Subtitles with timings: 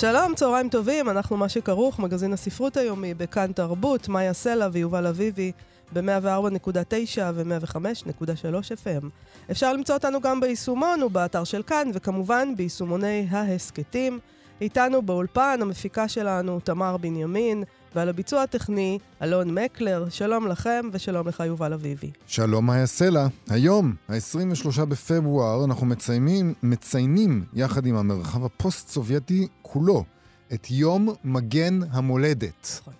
[0.00, 5.52] שלום, צהריים טובים, אנחנו מה שכרוך, מגזין הספרות היומי בכאן תרבות, מאיה סלע ויובל אביבי
[5.92, 9.06] ב-104.9 ו-105.3 FM.
[9.50, 14.18] אפשר למצוא אותנו גם ביישומון ובאתר של כאן, וכמובן ביישומוני ההסכתים.
[14.60, 17.64] איתנו באולפן המפיקה שלנו תמר בנימין,
[17.96, 20.06] ועל הביצוע הטכני אלון מקלר.
[20.10, 22.10] שלום לכם ושלום לך יובל אביבי.
[22.26, 23.26] שלום מאיה סלע.
[23.48, 30.04] היום, ה-23 בפברואר, אנחנו מציינים, מציינים יחד עם המרחב הפוסט-סובייטי כולו
[30.52, 32.80] את יום מגן המולדת.
[32.80, 32.94] נכון.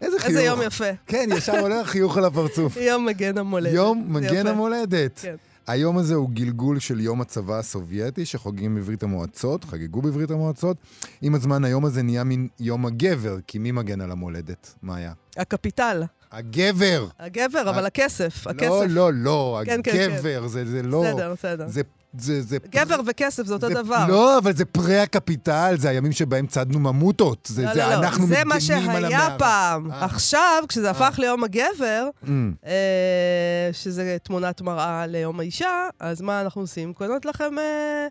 [0.00, 0.28] איזה חיוך.
[0.30, 0.90] איזה יום יפה.
[1.06, 2.76] כן, ישר עולה חיוך על הפרצוף.
[2.90, 3.74] יום מגן המולדת.
[3.74, 4.50] יום מגן יפה.
[4.50, 5.18] המולדת.
[5.22, 5.34] כן.
[5.68, 10.76] היום הזה הוא גלגול של יום הצבא הסובייטי שחוגגים בברית המועצות, חגגו בברית המועצות.
[11.22, 14.74] עם הזמן היום הזה נהיה מין יום הגבר, כי מי מגן על המולדת?
[14.82, 15.12] מה היה?
[15.36, 16.02] הקפיטל.
[16.32, 17.06] הגבר!
[17.18, 18.46] הגבר, אבל הכסף.
[18.46, 18.68] הכסף.
[18.70, 21.02] לא, לא, לא, כן, כן, הגבר, זה, זה לא...
[21.02, 21.68] בסדר, בסדר.
[21.68, 21.80] זה,
[22.18, 22.56] זה, זה...
[22.70, 24.06] גבר וכסף זה אותו זה- דבר.
[24.08, 27.48] לא, אבל זה פרה הקפיטל, זה הימים שבהם צדנו ממוטות.
[27.52, 27.94] זה, לא, זה לא, לא.
[27.94, 29.36] אנחנו זה מה שהיה.
[29.38, 29.92] פעם.
[29.92, 30.04] אה.
[30.04, 32.28] עכשיו, כשזה הפך ליום הגבר, Mm,
[32.66, 32.72] אה,
[33.72, 36.92] שזה תמונת מראה ליום האישה, אז מה אנחנו עושים?
[36.92, 37.58] קונות לכם...
[37.58, 38.06] אה,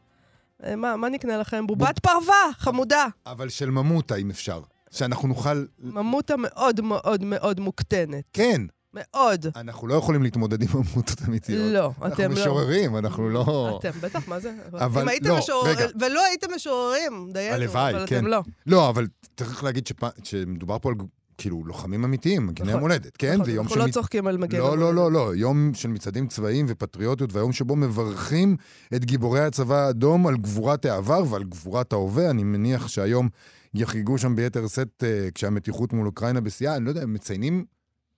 [0.65, 1.67] אה, מה, מה נקנה לכם?
[1.67, 3.05] בובת פרווה, חמודה.
[3.25, 4.61] אבל של ממוטה, אם אפשר.
[4.91, 5.65] שאנחנו נוכל...
[5.79, 8.23] ממוטה מאוד מאוד מאוד מוקטנת.
[8.33, 8.61] כן,
[8.93, 9.45] מאוד.
[9.55, 11.71] אנחנו לא יכולים להתמודד עם ממוטות אמיתיות.
[11.73, 12.41] לא, אנחנו אתם לא.
[12.41, 13.77] משוררים, אנחנו לא...
[13.79, 14.53] אתם, בטח, מה זה?
[14.73, 15.87] אבל אם הייתם לא, משוררים, רגע.
[15.99, 18.15] ולא הייתם משוררים, דיינו, הלוואי, אבל כן.
[18.17, 18.41] אתם לא.
[18.67, 20.95] לא, אבל צריך להגיד שפ- שמדובר פה על
[21.37, 23.33] כאילו לוחמים אמיתיים, מגיני נכון, המולדת, כן?
[23.33, 23.79] נכון, זה יום אנחנו של...
[23.79, 24.95] לא מצ- צוחקים על מגן לא, לא, המולדת.
[24.95, 25.35] לא, לא.
[25.35, 28.55] יום של מצעדים צבאיים ופטריוטיות, והיום שבו מברכים
[28.95, 32.29] את גיבורי הצבא האדום על גבורת העבר ועל גבורת ההווה.
[32.29, 33.29] אני מניח שהיום
[33.73, 36.75] יחגגו שם ביתר שאת אה, כשהמתיחות מול אוקראינה בשיאה.
[36.75, 37.65] אני לא יודע, הם מציינים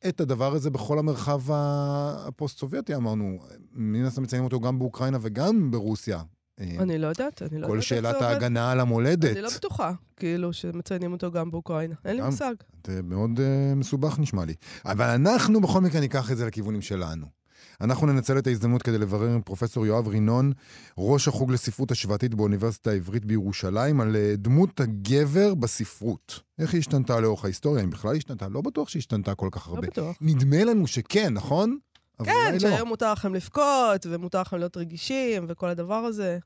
[0.07, 3.39] את הדבר הזה בכל המרחב הפוסט-סובייטי, אמרנו.
[3.71, 6.21] מן הסתם מציינים אותו גם באוקראינה וגם ברוסיה.
[6.59, 8.23] אה, אני לא יודעת, אני לא יודעת כל איך שאלת זה עובד.
[8.23, 9.31] ההגנה על המולדת.
[9.31, 11.95] אני לא בטוחה, כאילו, שמציינים אותו גם באוקראינה.
[12.05, 12.21] אין לי.
[12.21, 12.53] מושג.
[12.87, 14.53] זה מאוד אה, מסובך נשמע לי.
[14.85, 17.38] אבל אנחנו בכל מקרה ניקח את זה לכיוונים שלנו.
[17.81, 20.53] אנחנו ננצל את ההזדמנות כדי לברר עם פרופסור יואב רינון,
[20.97, 26.40] ראש החוג לספרות השוואתית באוניברסיטה העברית בירושלים, על אה, דמות הגבר בספרות.
[26.59, 28.47] איך היא השתנתה לאורך ההיסטוריה, אם בכלל השתנתה?
[28.47, 29.88] לא בטוח שהשתנתה כל כך לא הרבה.
[29.88, 30.17] בטוח.
[30.22, 31.78] נדמה לנו שכן, נכון?
[32.23, 32.59] כן, אולי לא.
[32.59, 36.38] שהיום מותר לכם לבכות, ומותר לכם להיות רגישים, וכל הדבר הזה.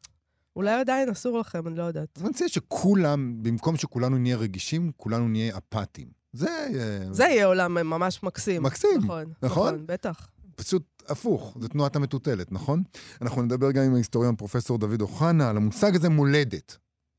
[0.55, 2.19] אולי עדיין אסור לכם, אני לא יודעת.
[2.21, 6.07] אני מציע שכולם, במקום שכולנו נהיה רגישים, כולנו נהיה אפאתיים.
[6.33, 6.67] זה...
[6.75, 8.63] אה, זה יהיה עולם ממש מקסים.
[8.63, 9.73] מקסים, נכון, נכון?
[9.73, 10.27] נכון, בטח.
[10.55, 12.83] פשוט הפוך, זו תנועת המטוטלת, נכון?
[13.21, 16.77] אנחנו נדבר גם עם ההיסטוריון פרופסור דוד אוחנה על המושג הזה מולדת.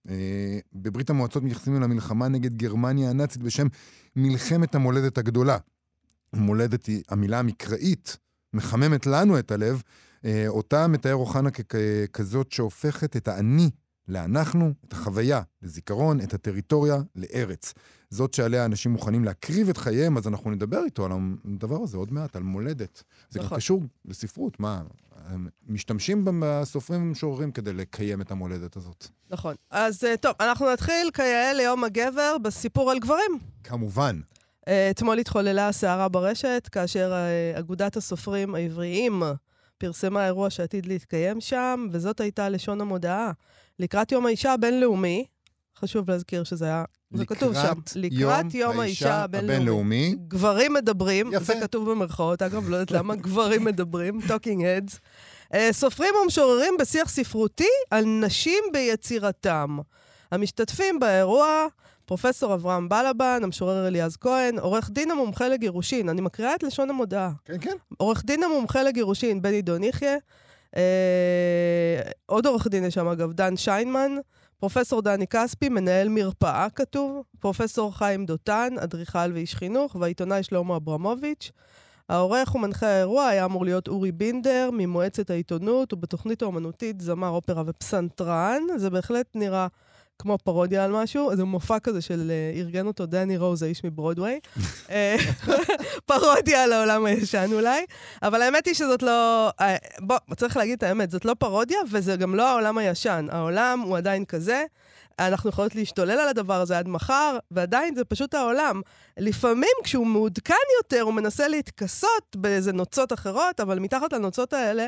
[0.09, 3.67] אה, בברית המועצות מתייחסים למלחמה נגד גרמניה הנאצית בשם
[4.17, 5.59] מלחמת המולדת הגדולה.
[6.33, 8.17] מולדת היא המילה המקראית,
[8.55, 9.83] מחממת לנו את הלב,
[10.25, 13.71] אה, אותה מתאר אוחנה ככזאת שהופכת את האני
[14.09, 17.75] לאנחנו, את החוויה לזיכרון, את הטריטוריה לארץ.
[18.15, 21.13] זאת שעליה אנשים מוכנים להקריב את חייהם, אז אנחנו נדבר איתו על
[21.45, 23.03] הדבר הזה עוד מעט, על מולדת.
[23.31, 23.59] זה גם נכון.
[23.59, 24.83] קשור לספרות, מה?
[25.27, 29.07] הם משתמשים בסופרים ומשוררים כדי לקיים את המולדת הזאת.
[29.31, 29.55] נכון.
[29.71, 33.39] אז אה, טוב, אנחנו נתחיל כיאה ליום הגבר בסיפור על גברים.
[33.65, 34.21] כמובן.
[34.69, 39.23] אה, אתמול התחוללה הסערה ברשת, כאשר אה, אגודת הסופרים העבריים
[39.79, 43.33] פרסמה אירוע שעתיד להתקיים שם, וזאת הייתה לשון המודעה.
[43.79, 45.25] לקראת יום האישה הבינלאומי,
[45.79, 50.17] חשוב להזכיר שזה היה, זה כתוב שם, לקראת יום האישה הבינלאומי.
[50.29, 51.45] גברים מדברים, יפה.
[51.45, 54.99] זה כתוב במרכאות, אגב, לא יודעת למה גברים מדברים, talking heads.
[55.55, 59.79] אה, סופרים ומשוררים בשיח ספרותי על נשים ביצירתם.
[60.31, 61.67] המשתתפים באירוע,
[62.05, 67.31] פרופסור אברהם בלבן, המשורר אליעז כהן, עורך דין המומחה לגירושין, אני מקריאה את לשון המודעה.
[67.45, 67.77] כן, כן.
[67.97, 70.17] עורך דין המומחה לגירושין, בני דון יחיא,
[70.77, 74.17] אה, עוד עורך דין יש שם אגב, דן שיינמן,
[74.61, 81.51] פרופסור דני כספי, מנהל מרפאה כתוב, פרופסור חיים דותן, אדריכל ואיש חינוך, והעיתונאי שלמה אברמוביץ'.
[82.09, 88.63] העורך ומנחה האירוע היה אמור להיות אורי בינדר ממועצת העיתונות, ובתוכנית האומנותית זמר אופרה ופסנתרן.
[88.77, 89.67] זה בהחלט נראה
[90.19, 94.41] כמו פרודיה על משהו, איזה מופע כזה של, אה, ארגן אותו דני רוז, האיש מברודוויי.
[94.91, 95.17] אה,
[96.07, 97.85] פרודיה על העולם הישן אולי,
[98.23, 99.51] אבל האמת היא שזאת לא...
[99.61, 103.27] אה, בוא, צריך להגיד את האמת, זאת לא פרודיה, וזה גם לא העולם הישן.
[103.31, 104.65] העולם הוא עדיין כזה.
[105.19, 108.81] אנחנו יכולות להשתולל על הדבר הזה עד מחר, ועדיין זה פשוט העולם.
[109.19, 114.87] לפעמים כשהוא מעודכן יותר, הוא מנסה להתכסות באיזה נוצות אחרות, אבל מתחת לנוצות האלה,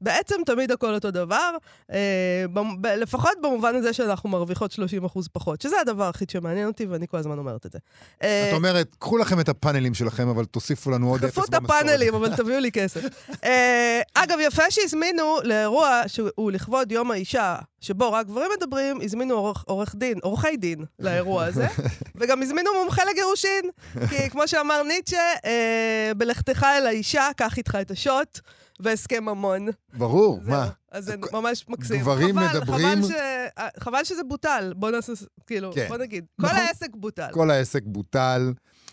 [0.00, 1.56] בעצם תמיד הכל אותו דבר,
[1.92, 2.44] אה,
[2.80, 7.08] ב- לפחות במובן הזה שאנחנו מרוויחות 30 אחוז פחות, שזה הדבר הכי שמעניין אותי, ואני
[7.08, 7.78] כל הזמן אומרת את זה.
[8.22, 11.48] אה, את אומרת, קחו לכם את הפאנלים שלכם, אבל תוסיפו לנו עוד אפס במשכורת.
[11.48, 13.00] את הפאנלים, אבל תביאו לי כסף.
[13.44, 19.64] אה, אגב, יפה שהזמינו לאירוע שהוא לכבוד יום האישה, שבו רק גברים מדברים, הזמינו עורך,
[19.66, 21.66] עורך דין, עורכי דין לאירוע הזה,
[22.18, 23.70] וגם הזמינו מומחה לגירושין,
[24.10, 28.40] כי כמו שאמר ניטשה, אה, בלכתך אל האישה, קח איתך את השוט
[28.80, 29.66] והסכם ממון.
[29.98, 30.40] ברור.
[30.44, 30.68] מה?
[30.90, 32.00] אז זה ממש מקסים.
[32.00, 33.12] גברים חבל, מדברים- חבל, ש...
[33.58, 35.12] אה, חבל שזה בוטל, בוא נעשה,
[35.46, 35.86] כאילו, כן.
[35.88, 36.24] בוא נגיד.
[36.38, 36.50] נכון.
[36.56, 37.28] כל העסק בוטל.
[37.32, 38.52] כל העסק בוטל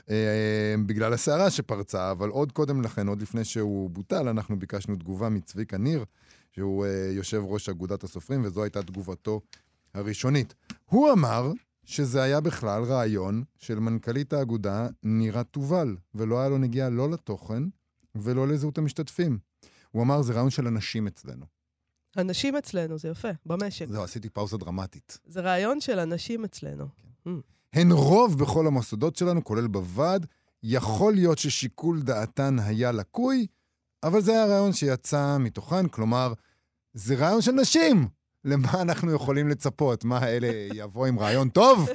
[0.10, 5.30] אה, בגלל הסערה שפרצה, אבל עוד קודם לכן, עוד לפני שהוא בוטל, אנחנו ביקשנו תגובה
[5.30, 6.06] מצביקה ניר,
[6.52, 9.42] שהוא אה, יושב ראש אגודת הסופרים, וזו הייתה תגובתו
[9.94, 10.54] הראשונית.
[10.86, 11.52] הוא אמר
[11.86, 17.64] שזה היה בכלל רעיון של מנכ"לית האגודה נירה תובל, ולא היה לו נגיעה לא לתוכן
[18.16, 19.51] ולא לזהות המשתתפים.
[19.92, 21.46] הוא אמר, זה רעיון של אנשים אצלנו.
[22.18, 23.86] אנשים אצלנו, זה יפה, במשק.
[23.90, 25.20] זהו, עשיתי פאוזה דרמטית.
[25.26, 26.86] זה רעיון של אנשים אצלנו.
[27.74, 30.26] הן רוב בכל המוסדות שלנו, כולל בוועד.
[30.64, 33.48] יכול להיות ששיקול דעתן היה לקוי,
[34.04, 36.34] אבל זה היה רעיון שיצא מתוכן, כלומר,
[36.94, 38.08] זה רעיון של נשים.
[38.46, 40.06] למה אנחנו יכולים לצפות?
[40.06, 41.90] מה, אלה יבואו עם רעיון טוב?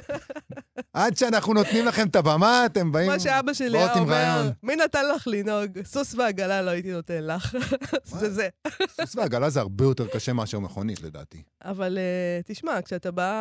[0.93, 3.11] עד שאנחנו נותנים לכם את הבמה, אתם באים...
[3.11, 4.51] כמו שאבא שלי היה אומר.
[4.63, 5.81] מי נתן לך לנהוג?
[5.83, 7.55] סוס ועגלה לא הייתי נותן לך.
[8.19, 8.47] זה זה.
[8.87, 11.43] סוס ועגלה זה הרבה יותר קשה מאשר מכונית, לדעתי.
[11.63, 13.31] אבל אה, תשמע, כשאתה בא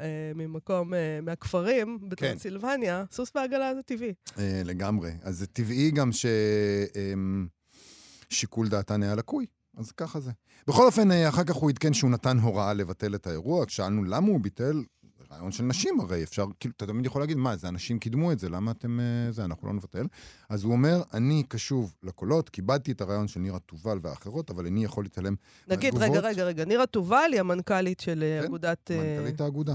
[0.00, 2.08] אה, ממקום, אה, מהכפרים, כן.
[2.08, 4.12] בטרנסילבניה, סוס ועגלה זה טבעי.
[4.64, 5.10] לגמרי.
[5.22, 6.10] אז זה טבעי גם
[8.30, 10.30] ששיקול דעתן היה לקוי, אז ככה זה.
[10.66, 13.64] בכל אופן, אה, אחר כך הוא עדכן שהוא נתן הוראה לבטל את האירוע.
[13.68, 14.82] שאלנו למה הוא ביטל,
[15.32, 18.38] רעיון של נשים הרי, אפשר, כאילו, אתה תמיד יכול להגיד, מה, זה אנשים קידמו את
[18.38, 19.00] זה, למה אתם...
[19.00, 20.06] אה, זה, אנחנו לא נבטל.
[20.48, 24.84] אז הוא אומר, אני קשוב לקולות, כיבדתי את הרעיון של נירה תובל והאחרות, אבל איני
[24.84, 25.34] יכול להתעלם
[25.68, 26.24] נגיד, רגע, מהתגובות.
[26.24, 28.90] רגע, רגע, נירה תובל היא המנכ"לית של אה, כן, אגודת...
[28.90, 29.74] מנכ"לית האגודה.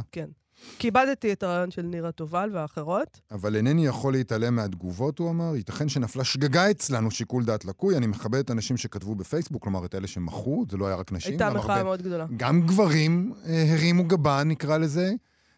[0.79, 3.19] כיבדתי את הרעיון של נירה תובל והאחרות.
[3.31, 5.55] אבל אינני יכול להתעלם מהתגובות, הוא אמר.
[5.55, 7.97] ייתכן שנפלה שגגה אצלנו, שיקול דעת לקוי.
[7.97, 11.31] אני מכבד את האנשים שכתבו בפייסבוק, כלומר, את אלה שמחו, זה לא היה רק נשים.
[11.31, 12.25] הייתה מחאה הרבה- מאוד גדולה.
[12.37, 15.11] גם גברים אה, הרימו גבה, נקרא לזה,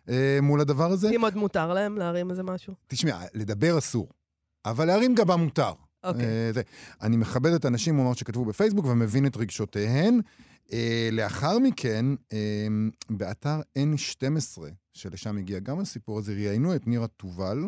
[0.09, 1.09] אה, מול הדבר הזה.
[1.15, 2.73] אם עוד מותר להם להרים איזה משהו.
[2.87, 4.07] תשמע, לדבר אסור,
[4.65, 5.71] אבל להרים גבה מותר.
[6.03, 6.25] אוקיי.
[6.25, 6.61] אה, זה.
[7.01, 10.19] אני מכבד את האנשים, הוא אמר, שכתבו בפייסבוק ומבין את רגשותיהן.
[10.73, 12.67] אה, לאחר מכן, אה,
[13.09, 14.61] באתר N12,
[14.93, 17.59] שלשם הגיע גם הסיפור הזה, ראיינו את נירה תובל,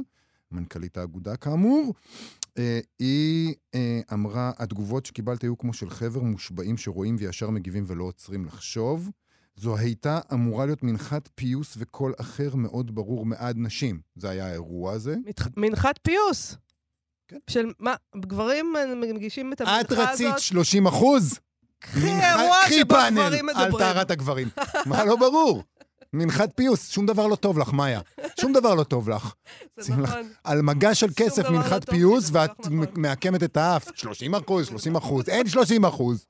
[0.51, 1.93] מנכ"לית האגודה כאמור.
[2.57, 3.53] אה, היא
[4.13, 9.09] אמרה, התגובות שקיבלת היו כמו של חבר מושבעים שרואים וישר מגיבים ולא עוצרים לחשוב.
[9.55, 14.01] זו הייתה אמורה להיות מנחת פיוס וקול אחר מאוד ברור מעד נשים.
[14.15, 15.15] זה היה האירוע הזה.
[15.57, 16.57] מנחת פיוס.
[17.27, 17.37] כן.
[17.49, 18.73] של מה, גברים
[19.15, 20.07] מגישים את המנחה את הזאת.
[20.07, 21.39] רצית 30 אחוז?
[21.83, 23.77] קחי אירוע שבו גברים על מדברים.
[23.77, 24.49] טהרת הגברים.
[24.85, 25.63] מה לא ברור?
[26.13, 28.01] מנחת פיוס, שום דבר לא טוב לך, מאיה.
[28.41, 29.33] שום דבר לא טוב לך.
[29.79, 30.29] זה נכון.
[30.43, 32.85] על מגע של כסף לא מנחת פיוס, ואת נכון.
[32.95, 33.87] מעקמת את האף.
[33.95, 36.25] 30 אחוז, 30 אחוז, אין 30 אחוז.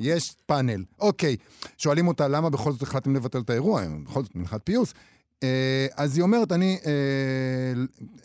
[0.00, 0.84] יש פאנל.
[0.98, 1.36] אוקיי,
[1.78, 4.94] שואלים אותה למה בכל זאת החלטתם לבטל את האירוע, בכל זאת מנחת פיוס.
[5.42, 6.78] אה, אז היא אומרת, אני...
[6.86, 6.92] אה,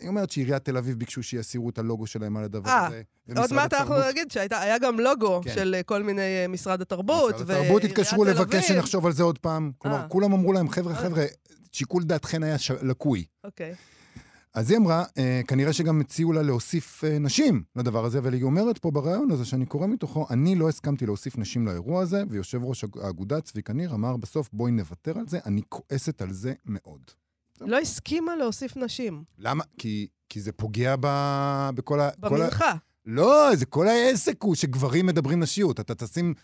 [0.00, 3.02] היא אומרת שעיריית תל אביב ביקשו שיסירו את הלוגו שלהם על הדבר אה, הזה.
[3.36, 5.54] עוד מעט אנחנו נגיד שהיה גם לוגו כן.
[5.54, 7.34] של כל מיני משרד התרבות.
[7.34, 8.68] משרד התרבות התקשרו לבקש.
[8.68, 9.72] שנחשוב על זה עוד פעם.
[9.78, 10.06] כלומר.
[10.08, 10.94] כולם אמרו להם, חבר'ה.
[10.94, 11.24] חבר'ה,
[11.72, 13.24] שיקול דעתכן היה לקוי.
[13.44, 13.74] אוקיי.
[14.54, 18.42] אז היא אמרה, אה, כנראה שגם הציעו לה להוסיף אה, נשים לדבר הזה, אבל היא
[18.42, 22.64] אומרת פה בריאיון הזה שאני קורא מתוכו, אני לא הסכמתי להוסיף נשים לאירוע הזה, ויושב
[22.64, 26.52] ראש האג- האגודה, צביקה ניר, אמר בסוף, בואי נוותר על זה, אני כועסת על זה
[26.66, 27.00] מאוד.
[27.60, 29.24] לא הסכימה להוסיף נשים.
[29.38, 29.64] למה?
[29.78, 31.06] כי, כי זה פוגע ב,
[31.74, 32.10] בכל ה...
[32.10, 32.44] כל ה...
[32.44, 32.72] במנחה.
[33.06, 35.80] לא, זה כל העסק הוא שגברים מדברים נשיות.
[35.80, 36.34] אתה תשים,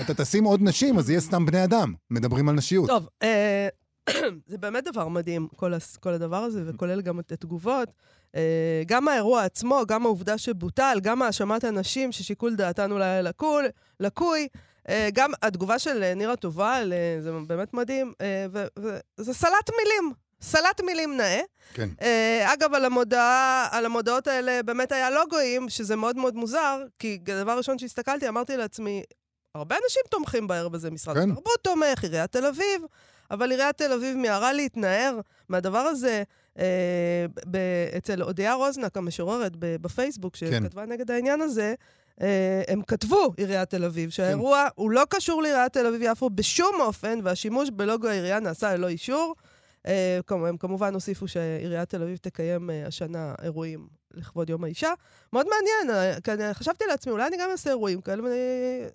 [0.00, 1.94] אתה תשים עוד נשים, אז יהיה סתם בני אדם.
[2.10, 2.86] מדברים על נשיות.
[2.88, 3.68] טוב, אה,
[4.50, 7.88] זה באמת דבר מדהים, כל, הס, כל הדבר הזה, וכולל גם את התגובות.
[8.34, 13.66] אה, גם האירוע עצמו, גם העובדה שבוטל, גם האשמת הנשים ששיקול דעתן אולי היה לקול,
[14.00, 14.48] לקוי,
[14.88, 18.12] אה, גם התגובה של אה, נירה תובל, זה באמת מדהים,
[19.18, 20.12] וזה סלט מילים.
[20.40, 21.40] סלט מילים נאה.
[21.74, 21.88] כן.
[22.02, 27.18] אה, אגב, על, המודעה, על המודעות האלה באמת היה לוגויים, שזה מאוד מאוד מוזר, כי
[27.28, 29.02] הדבר הראשון שהסתכלתי, אמרתי לעצמי,
[29.54, 31.30] הרבה אנשים תומכים בערב הזה, משרד כן.
[31.30, 32.82] התרבות תומך, עיריית תל אביב,
[33.30, 36.22] אבל עיריית תל אביב מיהרה להתנער מהדבר הזה.
[36.58, 36.64] אה,
[37.50, 37.56] ב-
[37.96, 40.62] אצל אודיה רוזנק, המשוררת, בפייסבוק, כן.
[40.64, 41.74] שכתבה נגד העניין הזה,
[42.20, 47.18] אה, הם כתבו, עיריית תל אביב, שהאירוע הוא לא קשור לעיריית תל אביב-יפו בשום אופן,
[47.24, 49.34] והשימוש בלוגו העירייה נעשה ללא אישור.
[49.88, 54.92] אה, הם כמובן הוסיפו שעיריית תל אביב תקיים אה, השנה אירועים לכבוד יום האישה.
[55.32, 55.96] מאוד מעניין,
[56.40, 58.36] אה, חשבתי לעצמי, אולי אני גם אעשה אירועים כאלה, ואני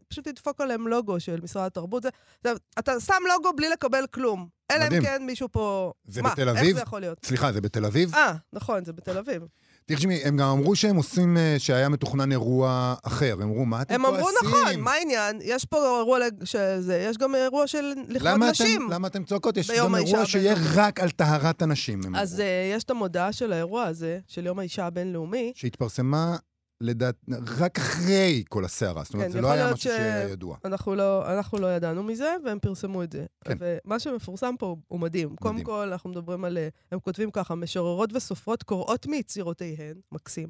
[0.08, 2.04] פשוט אדפוק עליהם לוגו של משרד התרבות.
[2.44, 4.48] זה, אתה שם לוגו בלי לקבל כלום.
[4.72, 5.02] אלא אם.
[5.02, 5.94] כן מישהו פה...
[6.06, 6.76] זה מה, בתל איך אביב?
[6.76, 7.26] זה יכול להיות?
[7.26, 8.16] סליחה, זה בתל אביב?
[8.16, 9.44] אה, נכון, זה בתל אביב.
[9.86, 13.34] תרשמי, הם גם אמרו שהם עושים, אה, שהיה מתוכנן אירוע אחר.
[13.34, 14.20] הם אמרו, מה אתם הם כועסים?
[14.20, 15.40] אמרו נכון, מה העניין?
[15.44, 18.90] יש פה אירוע שזה, יש גם אירוע של לכבוד נשים.
[18.92, 19.58] למה אתם צועקות?
[19.58, 20.56] יש גם אירוע שיהיה.
[20.74, 22.44] רק על טהרת הנשים, הם אז uh,
[22.76, 25.52] יש את המודעה של האירוע הזה, של יום האישה הבינלאומי.
[25.56, 26.36] שהתפרסמה,
[26.84, 27.16] לדעת,
[27.58, 29.04] רק אחרי כל הסערה.
[29.04, 30.58] זאת אומרת, כן, זה לא היה משהו ש- שהיה ידוע.
[30.66, 33.26] אנחנו לא, אנחנו לא ידענו מזה, והם פרסמו את זה.
[33.46, 33.58] כן.
[33.60, 35.36] ומה שמפורסם פה הוא מדהים.
[35.36, 35.66] קודם מדהים.
[35.66, 36.58] כל, אנחנו מדברים על...
[36.58, 40.48] אה, הם כותבים ככה, משוררות וסופרות קוראות מיצירותיהן, מקסים.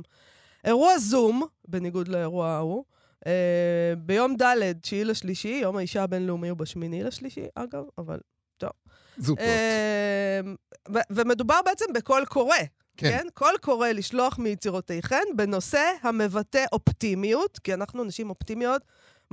[0.66, 2.84] אירוע זום, בניגוד לאירוע ההוא,
[3.28, 8.20] אה, ביום ד', תשיעי לשלישי, יום האישה הבינלאומי הוא בשמיני לשלישי, אגב, אבל...
[9.18, 9.40] זוטות.
[9.46, 10.40] אה,
[10.94, 12.56] ו- ומדובר בעצם בקול קורא.
[12.98, 13.10] כן.
[13.10, 13.28] כן?
[13.34, 18.82] קול קורא לשלוח מיצירותיכן בנושא המבטא אופטימיות, כי אנחנו נשים אופטימיות,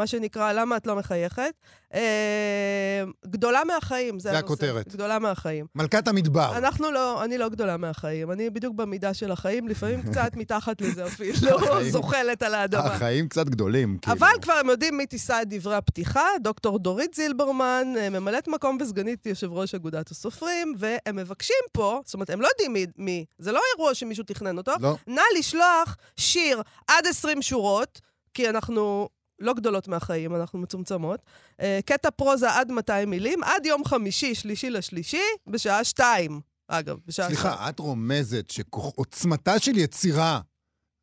[0.01, 1.53] מה שנקרא, למה את לא מחייכת?
[1.95, 4.45] אה, גדולה מהחיים, זה זה הנושא.
[4.45, 4.89] הכותרת.
[4.89, 5.67] גדולה מהחיים.
[5.75, 6.59] מלכת המדבר.
[6.59, 11.07] אנחנו לא, אני לא גדולה מהחיים, אני בדיוק במידה של החיים, לפעמים קצת מתחת לזה
[11.07, 11.91] אפילו, החיים.
[11.91, 12.85] זוחלת על האדמה.
[12.85, 14.17] החיים קצת גדולים, כאילו.
[14.17, 18.79] אבל כבר הם יודעים מי תישא את דברי הפתיחה, דוקטור דורית זילברמן, אה, ממלאת מקום
[18.81, 23.25] וסגנית יושב ראש אגודת הסופרים, והם מבקשים פה, זאת אומרת, הם לא יודעים מי, מי
[23.39, 28.01] זה לא אירוע שמישהו תכנן אותו, לא, נא לשלוח שיר עד 20 שורות,
[28.35, 29.09] כי אנחנו
[29.41, 31.21] לא גדולות מהחיים, אנחנו מצומצמות,
[31.61, 36.41] אה, קטע פרוזה עד 200 מילים, עד יום חמישי, שלישי לשלישי, בשעה שתיים.
[36.69, 37.41] אגב, בשעה שתיים.
[37.41, 40.41] סליחה, את רומזת שעוצמתה של יצירה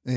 [0.07, 0.13] אה,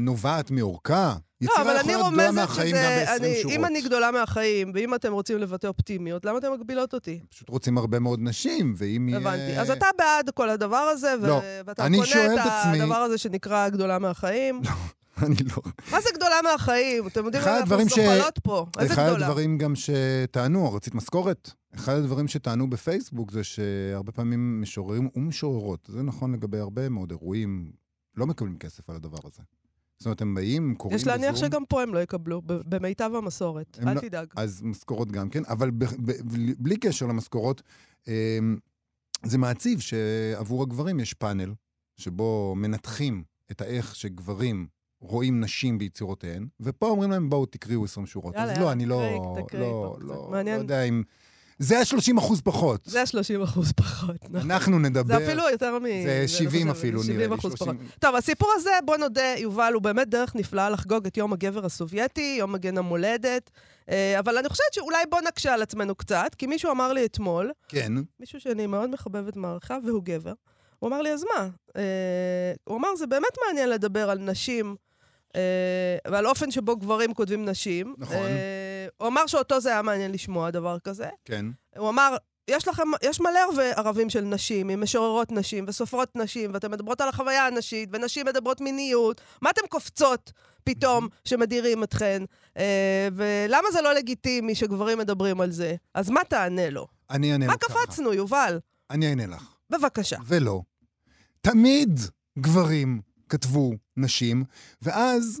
[0.00, 1.14] נובעת מאורכה?
[1.40, 3.04] לא, יצירה אבל אני יכולה גדולה רומזת מהחיים גם שזה...
[3.06, 3.56] ב-20 אני- שורות.
[3.56, 7.20] אם אני גדולה מהחיים, ואם אתם רוצים לבטא אופטימיות, למה אתם מגבילות אותי?
[7.30, 9.20] פשוט רוצים הרבה מאוד נשים, ואם יהיה...
[9.20, 9.58] הבנתי.
[9.60, 11.40] אז אתה בעד כל הדבר הזה, ו- לא.
[11.66, 11.98] ואתה קונה
[12.34, 14.60] את את עצמי- הדבר הזה שנקרא גדולה מהחיים.
[15.22, 15.62] אני לא...
[15.90, 17.06] מה זה גדולה מהחיים?
[17.06, 18.66] אתם יודעים, אחד אנחנו זוחלות פה.
[18.78, 19.26] איזה אחד גדולה?
[19.26, 21.50] הדברים גם שטענו, רצית משכורת?
[21.74, 27.72] אחד הדברים שטענו בפייסבוק זה שהרבה פעמים משוררים ומשוררות, זה נכון לגבי הרבה מאוד אירועים,
[28.16, 29.42] לא מקבלים כסף על הדבר הזה.
[29.98, 33.78] זאת אומרת, הם באים, קוראים יש להניח בזום, שגם פה הם לא יקבלו, במיטב המסורת.
[33.86, 34.26] אל לא- תדאג.
[34.36, 36.12] אז משכורות גם כן, אבל ב, ב,
[36.58, 37.62] בלי- קשר למשכורות,
[38.08, 38.56] אמ,
[39.24, 41.52] זה מעציב שעבור הגברים יש פאנל,
[41.96, 44.66] שבו מנתחים את האיך שגברים
[45.02, 48.34] רואים נשים ביצירותיהן, ופה אומרים להם, בואו תקריאו 20 שורות.
[48.34, 49.96] יאללה, אז לא, אני לא, תקראי לא.
[50.00, 50.56] לא, מעניין.
[50.56, 51.02] לא יודע אם...
[51.58, 52.80] זה ה-30 אחוז פחות.
[52.84, 54.30] זה ה-30 אחוז פחות.
[54.30, 54.50] נכון.
[54.50, 55.18] אנחנו נדבר...
[55.18, 55.84] זה אפילו יותר מ...
[56.04, 57.38] זה 70 אני חושבת, אפילו, נראה 70 לי.
[57.38, 57.66] אחוז 30.
[57.66, 57.98] פחות.
[57.98, 62.36] טוב, הסיפור הזה, בוא נודה, יובל, הוא באמת דרך נפלאה לחגוג את יום הגבר הסובייטי,
[62.38, 63.50] יום מגן המולדת.
[63.88, 67.52] אה, אבל אני חושבת שאולי בוא נקשה על עצמנו קצת, כי מישהו אמר לי אתמול,
[67.68, 70.32] כן, מישהו שאני מאוד מחבבת מערכה, והוא גבר,
[70.78, 71.48] הוא אמר לי, אז מה?
[71.76, 74.76] אה, הוא אמר, זה באמת מעניין לדבר על נשים
[76.10, 77.94] ועל אופן שבו גברים כותבים נשים.
[77.98, 78.16] נכון.
[78.16, 81.08] אה, הוא אמר שאותו זה היה מעניין לשמוע, דבר כזה.
[81.24, 81.46] כן.
[81.76, 82.16] הוא אמר,
[82.48, 87.00] יש לכם, יש מלא ערבי ערבים של נשים, עם משוררות נשים וסופרות נשים, ואתן מדברות
[87.00, 89.20] על החוויה הנשית, ונשים מדברות מיניות.
[89.42, 90.32] מה אתן קופצות
[90.64, 92.22] פתאום שמדירים אתכן?
[92.56, 95.74] אה, ולמה זה לא לגיטימי שגברים מדברים על זה?
[95.94, 96.86] אז מה תענה לו?
[97.10, 97.74] אני אענה מה לך ככה.
[97.86, 98.60] קפצנו, יובל?
[98.90, 99.54] אני אענה לך.
[99.70, 100.16] בבקשה.
[100.26, 100.62] ולא.
[101.40, 102.00] תמיד
[102.38, 103.00] גברים
[103.32, 104.44] כתבו נשים,
[104.82, 105.40] ואז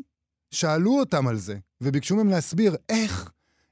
[0.50, 3.30] שאלו אותם על זה, וביקשו מהם להסביר איך,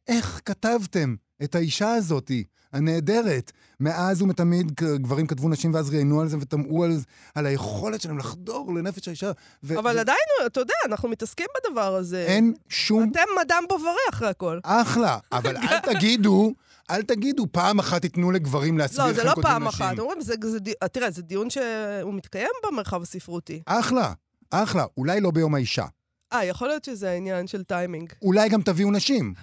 [0.09, 3.53] איך כתבתם את האישה הזאתי, הנהדרת.
[3.81, 7.01] מאז ומתמיד גברים כתבו נשים ואז ראיינו על זה ותמהו על,
[7.35, 9.33] על היכולת שלהם לחדור לנפש האישה.
[9.63, 12.25] ו- אבל ו- עדיין, אתה יודע, אנחנו מתעסקים בדבר הזה.
[12.29, 13.11] אין שום...
[13.13, 14.59] אתם מדאם בוברי אחרי הכל.
[14.63, 16.53] אחלה, אבל אל תגידו,
[16.91, 19.87] אל תגידו, פעם אחת תיתנו לגברים להסביר לא, איך זה הם לא כותבים פעם נשים.
[19.87, 19.99] אחת.
[19.99, 23.63] אומרים, זה, זה, די- תראה, זה דיון שהוא מתקיים במרחב הספרותי.
[23.67, 24.13] אחלה,
[24.51, 25.85] אחלה, אולי לא ביום האישה.
[26.33, 28.13] אה, יכול להיות שזה העניין של טיימינג.
[28.23, 29.35] אולי גם תביאו נשים,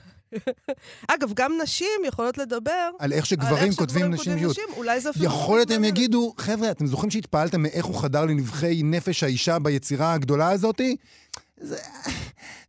[1.07, 4.13] אגב, גם נשים יכולות לדבר על איך על שגברים איך כותבים.
[4.13, 4.63] נשים.
[4.77, 5.25] אולי זה אפילו...
[5.25, 5.95] יכול להיות הם מעניין.
[5.95, 10.95] יגידו, חבר'ה, אתם זוכרים שהתפעלתם מאיך הוא חדר לנבחי נפש האישה ביצירה הגדולה הזאתי?
[11.61, 11.77] זה,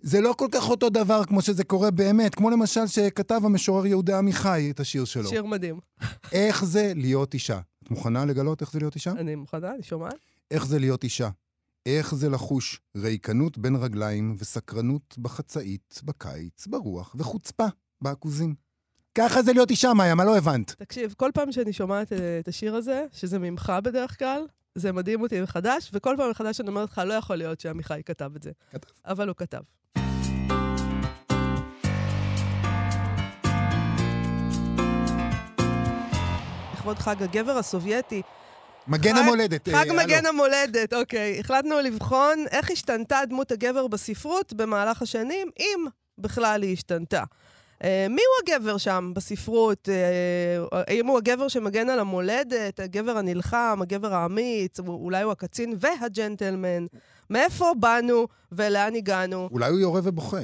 [0.01, 4.19] זה לא כל כך אותו דבר כמו שזה קורה באמת, כמו למשל שכתב המשורר יהודה
[4.19, 5.29] עמיחי את השיר שלו.
[5.29, 5.81] שיר מדהים.
[6.33, 7.61] איך זה להיות אישה.
[7.85, 9.11] את מוכנה לגלות איך זה להיות אישה?
[9.11, 10.15] אני מוכנה, אני שומעת.
[10.51, 11.29] איך זה להיות אישה.
[11.97, 17.67] איך זה לחוש ריקנות בין רגליים וסקרנות בחצאית, בקיץ, ברוח, וחוצפה
[18.01, 18.55] בעכוזים.
[19.15, 20.71] ככה זה להיות אישה, מאיה, מה לא הבנת?
[20.71, 25.21] תקשיב, כל פעם שאני שומעת אה, את השיר הזה, שזה ממך בדרך כלל, זה מדהים
[25.21, 28.51] אותי מחדש, וכל פעם מחדש אני אומרת לך, לא יכול להיות שעמיחי כתב את זה.
[28.71, 28.89] כתב.
[29.05, 29.61] אבל הוא כתב.
[36.75, 38.23] לכבוד חג הגבר הסובייטי,
[38.89, 39.69] מגן חג- המולדת.
[39.69, 40.29] חג אה, מגן הלו.
[40.29, 41.41] המולדת, אוקיי.
[41.41, 45.87] החלטנו לבחון איך השתנתה דמות הגבר בספרות במהלך השנים, אם
[46.19, 47.25] בכלל היא השתנתה.
[47.85, 49.89] אה, מי הוא הגבר שם בספרות?
[49.89, 56.87] אה, האם הוא הגבר שמגן על המולדת, הגבר הנלחם, הגבר האמיץ, אולי הוא הקצין והג'נטלמן?
[57.31, 59.49] מאיפה באנו ולאן הגענו?
[59.53, 60.41] אולי הוא יורה ובוכה.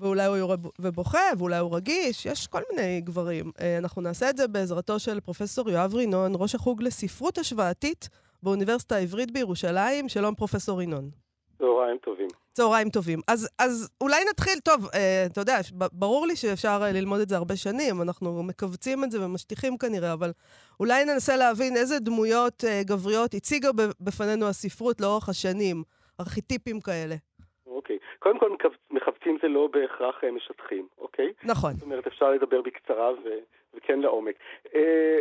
[0.00, 3.50] ואולי הוא יורה ובוכה, ואולי הוא רגיש, יש כל מיני גברים.
[3.60, 8.08] אה, אנחנו נעשה את זה בעזרתו של פרופסור יואב רינון, ראש החוג לספרות השוואתית
[8.42, 10.08] באוניברסיטה העברית בירושלים.
[10.08, 11.10] שלום, פרופסור רינון.
[11.58, 12.28] צהריים טובים.
[12.52, 13.18] צהריים טובים.
[13.28, 15.58] אז, אז אולי נתחיל, טוב, אה, אתה יודע,
[15.92, 20.12] ברור לי שאפשר אה, ללמוד את זה הרבה שנים, אנחנו מכווצים את זה ומשטיחים כנראה,
[20.12, 20.30] אבל
[20.80, 23.68] אולי ננסה להבין איזה דמויות אה, גבריות הציגה
[24.00, 25.82] בפנינו הספרות לאורך השנים,
[26.20, 27.14] ארכיטיפים כאלה.
[27.66, 27.98] אוקיי.
[28.18, 28.50] קודם כל,
[29.26, 31.32] מכווצים זה לא בהכרח אה, משטחים, אוקיי?
[31.44, 31.72] נכון.
[31.72, 33.38] זאת אומרת, אפשר לדבר בקצרה ו-
[33.74, 34.34] וכן לעומק.
[34.74, 35.20] אה,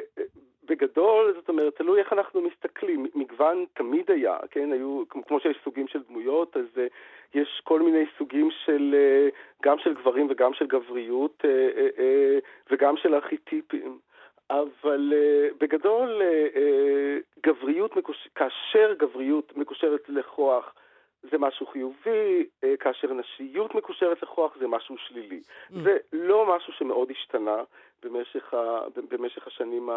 [0.64, 3.06] בגדול, זאת אומרת, תלוי איך אנחנו מסתכלים.
[3.16, 4.72] מגוון תמיד היה, כן?
[4.72, 6.88] היו, כמו שיש סוגים של דמויות, אז אה,
[7.34, 9.30] יש כל מיני סוגים של, אה,
[9.64, 12.38] גם של גברים וגם של גבריות, אה, אה, אה,
[12.72, 14.00] וגם של ארכיטיפים.
[14.50, 18.28] אבל uh, בגדול, uh, uh, גבריות, מקוש...
[18.36, 20.74] כאשר גבריות מקושרת לכוח,
[21.32, 25.40] זה משהו חיובי, uh, כאשר נשיות מקושרת לכוח, זה משהו שלילי.
[25.40, 25.74] Mm.
[25.84, 27.64] זה לא משהו שמאוד השתנה
[28.04, 28.80] במשך, ה...
[29.10, 29.90] במשך השנים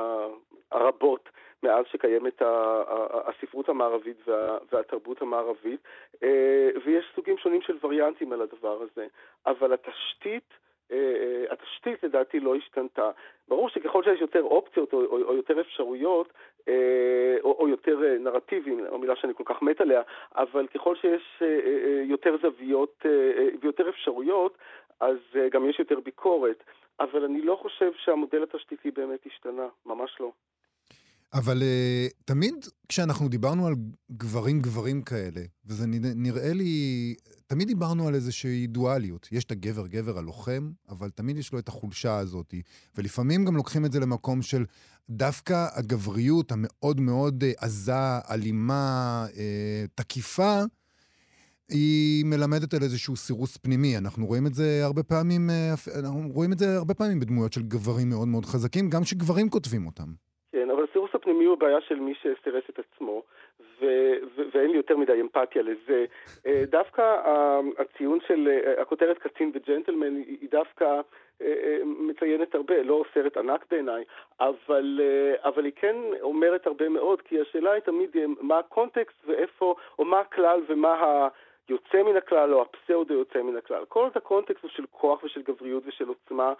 [0.73, 1.29] הרבות
[1.63, 2.43] מאז שקיימת
[3.25, 4.59] הספרות המערבית וה...
[4.73, 5.81] והתרבות המערבית,
[6.15, 6.19] uh,
[6.85, 9.07] ויש סוגים שונים של וריאנטים על הדבר הזה.
[9.47, 10.55] אבל התשתית,
[10.91, 10.95] uh,
[11.51, 13.11] התשתית לדעתי לא השתנתה.
[13.49, 16.33] ברור שככל שיש יותר אופציות או, או, או יותר אפשרויות, אה,
[17.43, 20.03] או, או יותר אה, נרטיבים, או מילה שאני כל כך מת עליה,
[20.37, 24.59] אבל ככל שיש אה, אה, יותר זוויות אה, אה, ויותר אפשרויות,
[25.01, 26.65] אז אה, גם יש יותר ביקורת.
[27.01, 30.31] אבל אני לא חושב שהמודל התשתיתי באמת השתנה, ממש לא.
[31.33, 32.55] אבל uh, תמיד
[32.89, 33.75] כשאנחנו דיברנו על
[34.13, 37.15] גברים גברים כאלה, וזה נראה, לי,
[37.47, 39.29] תמיד דיברנו על איזושהי דואליות.
[39.33, 42.55] יש את הגבר-גבר הלוחם, אבל תמיד יש לו את החולשה הזאת.
[42.97, 44.65] ולפעמים גם לוקחים את זה למקום של
[45.11, 50.63] דווקא הגבריות המאוד מאוד אה, עזה, אלימה, אה, תקיפה,
[51.69, 53.99] היא מלמדת על איזשהו סירוס פנימי.
[53.99, 55.51] אנחנו רואים את זה הרבה פעמים,
[55.95, 59.87] אנחנו רואים את זה הרבה פעמים בדמויות של גברים מאוד מאוד חזקים, גם שגברים כותבים
[59.87, 60.13] אותם.
[61.39, 63.23] כן, אבל הסירוס הפנימי הוא בעיה של מי שסירס את עצמו,
[63.81, 66.05] ו- ו- ואין לי יותר מדי אמפתיה לזה.
[66.47, 67.17] אה, דווקא
[67.79, 71.01] הציון של אה, הכותרת קצין וג'נטלמן היא דווקא
[71.43, 74.05] אה, מציינת הרבה, לא סרט ענק בעיניי,
[74.41, 75.01] אבל,
[75.45, 80.21] אבל היא כן אומרת הרבה מאוד, כי השאלה היא תמיד מה הקונטקסט ואיפה, או מה
[80.21, 81.29] הכלל ומה ה...
[81.69, 83.85] יוצא מן הכלל או הפסאודו יוצא מן הכלל.
[83.85, 86.53] כל הקונטקסט הוא של כוח ושל גבריות ושל עוצמה,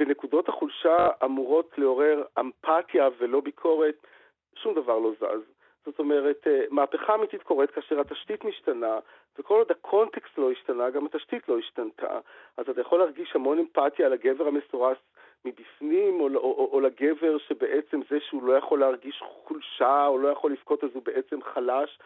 [0.00, 4.06] ונקודות החולשה אמורות לעורר אמפתיה ולא ביקורת,
[4.54, 5.42] שום דבר לא זז.
[5.86, 8.98] זאת אומרת, אה, מהפכה אמיתית קורית כאשר התשתית משתנה,
[9.38, 12.18] וכל עוד הקונטקסט לא השתנה, גם התשתית לא השתנתה.
[12.56, 14.98] אז אתה יכול להרגיש המון אמפתיה על הגבר המסורס
[15.44, 20.28] מבפנים, או, או, או, או לגבר שבעצם זה שהוא לא יכול להרגיש חולשה, או לא
[20.28, 21.98] יכול לבכות אז הוא בעצם חלש.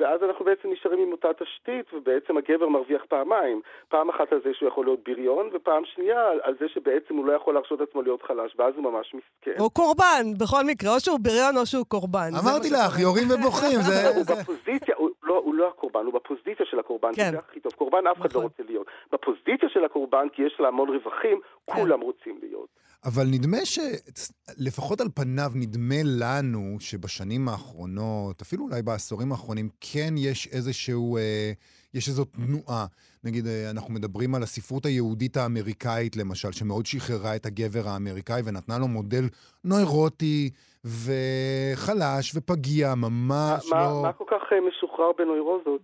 [0.00, 3.60] ואז אנחנו בעצם נשארים עם אותה תשתית, ובעצם הגבר מרוויח פעמיים.
[3.88, 7.26] פעם אחת על זה שהוא יכול להיות בריון, ופעם שנייה על, על זה שבעצם הוא
[7.26, 9.58] לא יכול להרשות לעצמו להיות חלש, ואז הוא ממש מסכן.
[9.58, 12.30] הוא קורבן, בכל מקרה, או שהוא בריון או שהוא קורבן.
[12.42, 12.98] אמרתי לך.
[12.98, 14.08] יורים ובוכים, זה...
[14.16, 14.24] הוא.
[14.26, 17.24] בפוזיציה, הוא לא, הוא לא הקורבן, הוא בפוזיציה של הקורבן, כן.
[17.24, 17.72] כי זה הכי טוב.
[17.72, 18.42] קורבן אף אחד נכון.
[18.42, 18.86] לא רוצה להיות.
[19.12, 21.74] בפוזיציה של הקורבן, כי יש לה המון רווחים, כן.
[21.74, 22.68] כולם רוצים להיות.
[23.04, 23.78] אבל נדמה ש...
[24.58, 31.16] לפחות על פניו נדמה לנו שבשנים האחרונות, אפילו אולי בעשורים האחרונים, כן יש איזשהו...
[31.16, 31.52] אה,
[31.94, 32.86] יש איזו תנועה.
[33.24, 38.78] נגיד, אה, אנחנו מדברים על הספרות היהודית האמריקאית, למשל, שמאוד שחררה את הגבר האמריקאי ונתנה
[38.78, 39.24] לו מודל
[39.64, 40.50] נוירוטי
[40.84, 44.02] וחלש ופגיע, ממש מה, לא...
[44.02, 45.80] מה כל כך אה, משוחרר בנוירוזות?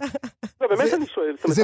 [0.60, 1.36] לא, באמת זה- אני שואל.
[1.44, 1.62] זה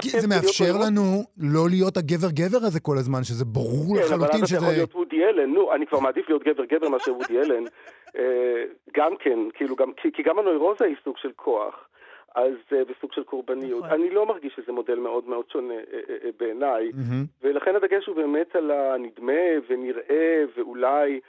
[0.00, 0.76] כיף זה בלהיות מאפשר?
[0.86, 4.68] לנו לא להיות הגבר-גבר הזה כל הזמן, שזה ברור כן, אבל לחלוטין אז אתה יכול
[4.68, 4.76] שזה...
[4.76, 7.64] להיות וודי אלן, נו, אני כבר מעדיף להיות גבר-גבר מאשר וודי אלן.
[8.18, 8.22] אה,
[8.96, 11.74] גם כן, כאילו, גם, כי, כי גם הנוירוזה היא סוג של כוח,
[12.36, 13.84] אז אה, בסוג של קורבניות.
[13.84, 14.00] נכון.
[14.00, 15.80] אני לא מרגיש שזה מודל מאוד מאוד שונה אה,
[16.24, 17.24] אה, בעיניי, מהמם.
[17.42, 19.32] ולכן הדגש הוא באמת על הנדמה
[19.68, 21.20] ונראה ואולי,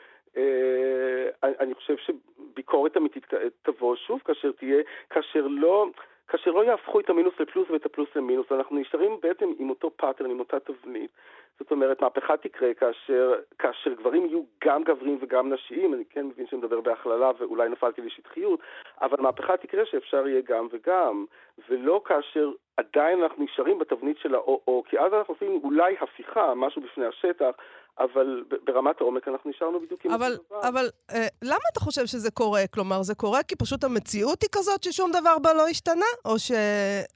[1.43, 1.95] אני- חושב
[2.39, 3.25] הביקורת אמיתית
[3.61, 5.87] תבוא שוב, כאשר תהיה, כאשר לא...
[6.27, 10.29] כאשר לא יהפכו את המינוס לפלוס ואת הפלוס למינוס, אנחנו נשארים בעצם עם אותו pattern,
[10.31, 11.11] עם אותה תבנית.
[11.59, 16.47] זאת אומרת, מהפכה תקרה כאשר, כאשר גברים יהיו גם גברים וגם נשיים, אני כן מבין
[16.47, 18.59] שאני מדבר בהכללה ואולי נפלתי לשטחיות,
[19.01, 21.25] אבל מהפכה תקרה שאפשר יהיה גם וגם,
[21.69, 26.81] ולא כאשר עדיין אנחנו נשארים בתבנית של האו-או, כי אז אנחנו עושים אולי הפיכה, משהו
[26.81, 27.51] בפני השטח,
[27.99, 30.69] אבל ברמת העומק אנחנו נשארנו בדיוק עם אבל, דבר.
[30.69, 32.67] אבל אה, למה אתה חושב שזה קורה?
[32.73, 36.05] כלומר, זה קורה כי פשוט המציאות היא כזאת ששום דבר בה לא השתנה?
[36.25, 36.51] או, ש,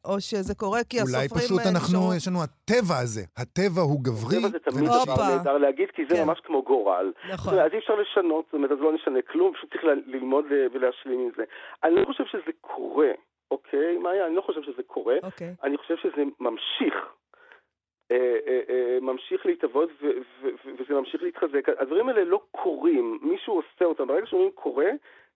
[0.05, 1.29] או שזה קורה כי הסופרים...
[1.31, 2.13] אולי פשוט אה, אנחנו, נשארו...
[2.13, 3.23] יש לנו הטבע הזה.
[3.37, 4.30] הטבע הוא גברי.
[4.37, 6.23] הטבע זה תמיד דבר נהדר להגיד, כי זה כן.
[6.23, 7.11] ממש כמו גורל.
[7.33, 7.59] נכון.
[7.59, 11.29] אז אי אפשר לשנות, זאת אומרת, אז לא נשנה כלום, פשוט צריך ללמוד ולהשלים עם
[11.35, 11.43] זה.
[11.83, 13.11] אני לא חושב שזה קורה.
[13.51, 15.15] אוקיי, מאיה, אני לא חושב שזה קורה.
[15.23, 15.53] אוקיי.
[15.63, 16.95] אני חושב שזה ממשיך.
[18.11, 19.89] אה, אה, אה, ממשיך להתאבות
[20.79, 21.69] וזה ממשיך להתחזק.
[21.79, 24.07] הדברים האלה לא קורים, מישהו עושה אותם.
[24.07, 24.89] ברגע שאומרים קורה,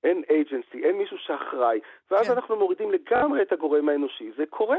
[0.05, 1.79] אין אייג'נסי, אין מישהו שאחראי.
[2.11, 2.33] ואז כן.
[2.33, 4.31] אנחנו מורידים לגמרי את הגורם האנושי.
[4.37, 4.77] זה קורה,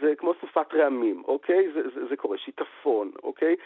[0.00, 1.72] זה כמו סופת רעמים, אוקיי?
[1.74, 3.56] זה, זה, זה קורה, שיטפון, אוקיי?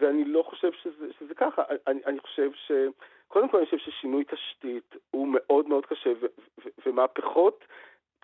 [0.00, 1.62] ואני לא חושב שזה, שזה ככה.
[1.86, 2.72] אני, אני חושב ש...
[3.28, 6.10] קודם כל אני חושב ששינוי תשתית הוא מאוד מאוד קשה,
[6.86, 7.64] ומהפכות...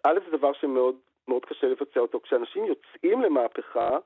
[0.04, 0.96] א', זה דבר שמאוד
[1.28, 2.20] מאוד קשה לבצע אותו.
[2.20, 3.98] כשאנשים יוצאים למהפכה,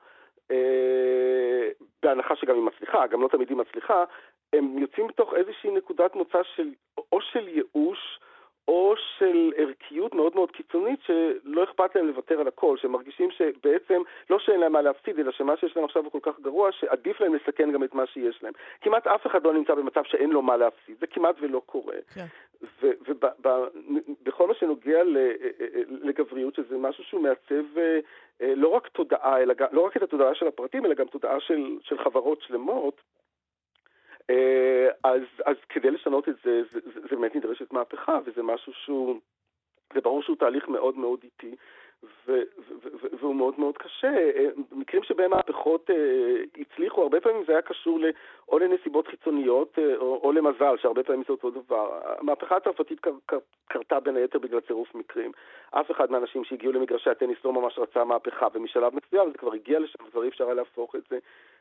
[0.51, 1.69] אה,
[2.03, 4.03] בהנחה שגם היא מצליחה, גם לא תמיד היא מצליחה,
[4.53, 6.69] הם יוצאים בתוך איזושהי נקודת מוצא של,
[7.11, 8.19] או של ייאוש,
[8.67, 14.01] או של ערכיות מאוד מאוד קיצונית שלא אכפת להם לוותר על הכל, שהם מרגישים שבעצם
[14.29, 17.21] לא שאין להם מה להפסיד, אלא שמה שיש להם עכשיו הוא כל כך גרוע, שעדיף
[17.21, 18.53] להם לסכן גם את מה שיש להם.
[18.81, 21.95] כמעט אף אחד לא נמצא במצב שאין לו מה להפסיד, זה כמעט ולא קורה.
[22.13, 22.25] כן.
[22.81, 25.03] ובכל מה שנוגע
[25.87, 27.99] לגבריות, שזה משהו שהוא מעצב אה,
[28.41, 31.77] אה, לא רק תודעה, אלא לא רק את התודעה של הפרטים, אלא גם תודעה של,
[31.81, 33.22] של חברות שלמות, אה,
[35.03, 39.19] אז, אז כדי לשנות את זה, זה, זה, זה באמת נדרשת מהפכה, וזה משהו שהוא,
[39.93, 41.55] זה ברור שהוא תהליך מאוד מאוד איטי,
[42.03, 44.11] ו, ו, ו, והוא מאוד מאוד קשה.
[44.71, 48.05] מקרים שבהם מהפכות אה, הצליחו, הרבה פעמים זה היה קשור ל,
[48.47, 51.99] או לנסיבות חיצוניות אה, או, או למזל, שהרבה פעמים זה אותו דבר.
[52.19, 55.31] המהפכה הצרפתית קר, קר, קרתה בין היתר בגלל צירוף מקרים.
[55.71, 59.79] אף אחד מהאנשים שהגיעו למגרשי הטניס לא ממש רצה מהפכה, ומשלב מסוים זה כבר הגיע
[59.79, 61.19] לשם, כבר אי אפשר היה להפוך את זה.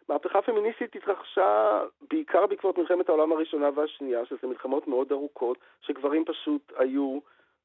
[0.09, 6.73] מהפכה פמיניסטית התרחשה בעיקר בעקבות מלחמת העולם הראשונה והשנייה, שזה מלחמות מאוד ארוכות, שגברים פשוט
[6.77, 7.19] היו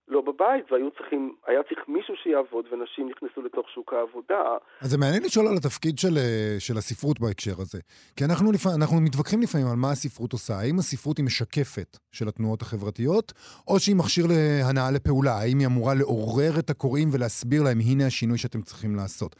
[0.07, 4.43] לא בבית, והיו צריכים, היה צריך מישהו שיעבוד, ונשים נכנסו לתוך שוק העבודה.
[4.81, 7.79] אז זה מעניין לשאול על התפקיד של, אה, של הספרות בהקשר הזה.
[8.15, 8.65] כי אנחנו, לפ...
[8.77, 10.53] אנחנו מתווכחים לפעמים על מה הספרות עושה.
[10.53, 13.33] האם הספרות היא משקפת של התנועות החברתיות,
[13.67, 15.31] או שהיא מכשיר להנאה לפעולה?
[15.31, 19.35] האם היא אמורה לעורר את הקוראים ולהסביר להם, הנה השינוי שאתם צריכים לעשות?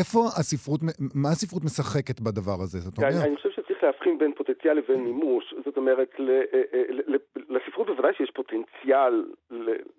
[0.00, 0.80] איפה הספרות,
[1.14, 2.78] מה הספרות משחקת בדבר הזה?
[2.78, 3.12] זאת אומרת...
[3.26, 5.54] אני חושב שצריך להבחין בין פוטנציאל לבין מימוש.
[5.64, 6.42] זאת אומרת, אה,
[6.74, 6.82] אה,
[7.48, 9.24] לספרות בוודאי שיש פוטנציאל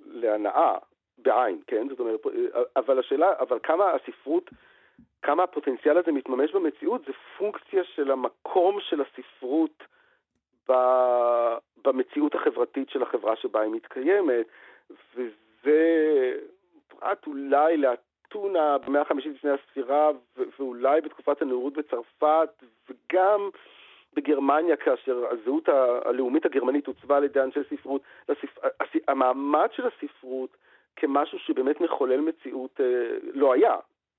[0.06, 0.76] להנאה,
[1.18, 1.88] בעין, כן?
[1.90, 4.50] זאת אומרת, אה, אבל השאלה, אבל כמה הספרות,
[5.22, 9.84] כמה הפוטנציאל הזה מתממש במציאות, זה פונקציה של המקום של הספרות
[11.86, 14.46] במציאות החברתית של החברה שבה היא מתקיימת,
[15.16, 16.34] וזה
[16.88, 17.78] פרט אולי
[18.34, 20.12] אתונה במאה החמישית לפני הספירה,
[20.60, 22.50] ואולי בתקופת הנאורות בצרפת,
[22.90, 23.50] וגם
[24.14, 25.70] בגרמניה, כאשר הזהות
[26.06, 28.60] הלאומית הגרמנית עוצבה על ידי אנשי ספרות, לספ...
[29.08, 30.50] המעמד של הספרות
[30.96, 32.86] כמשהו שבאמת מחולל מציאות אה,
[33.34, 33.76] לא היה,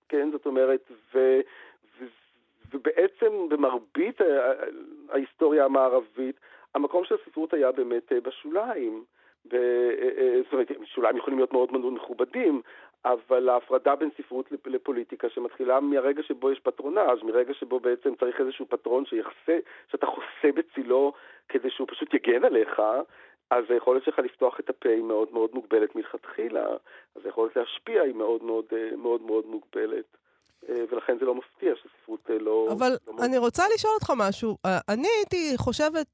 [0.08, 0.30] כן?
[0.32, 1.40] זאת אומרת, ו...
[2.00, 2.04] ו...
[2.72, 4.20] ובעצם במרבית
[5.08, 6.40] ההיסטוריה המערבית,
[6.74, 9.04] המקום של הספרות היה באמת אה, בשוליים.
[9.48, 9.54] ב...
[9.54, 12.62] אה, זאת אומרת, שוליים יכולים להיות מאוד מאוד מכובדים,
[13.04, 18.66] אבל ההפרדה בין ספרות לפוליטיקה שמתחילה מהרגע שבו יש פטרונאז', מרגע שבו בעצם צריך איזשהו
[18.68, 19.58] פטרון שיחסה,
[19.90, 21.12] שאתה חוסה בצילו
[21.48, 22.82] כדי שהוא פשוט יגן עליך,
[23.50, 26.66] אז היכולת שלך לפתוח את הפה היא מאוד מאוד מוגבלת מלכתחילה,
[27.16, 28.64] אז היכולת להשפיע היא מאוד מאוד
[28.96, 30.16] מאוד מאוד מוגבלת.
[30.68, 32.68] אה, ולכן זה לא מפתיע שספרות אה, לא...
[32.72, 34.56] אבל לא אני רוצה לשאול אותך משהו.
[34.66, 36.06] אה, אני הייתי חושבת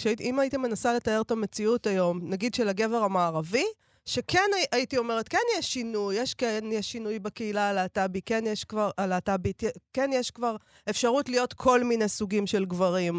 [0.00, 3.64] שאם הייתי מנסה לתאר את המציאות היום, נגיד של הגבר המערבי,
[4.06, 8.90] שכן הייתי אומרת, כן יש שינוי, יש כן יש שינוי בקהילה הלהט"בית, כן יש כבר,
[8.98, 9.62] הלהט"בית,
[9.92, 10.56] כן יש כבר
[10.90, 13.14] אפשרות להיות כל מיני סוגים של גברים.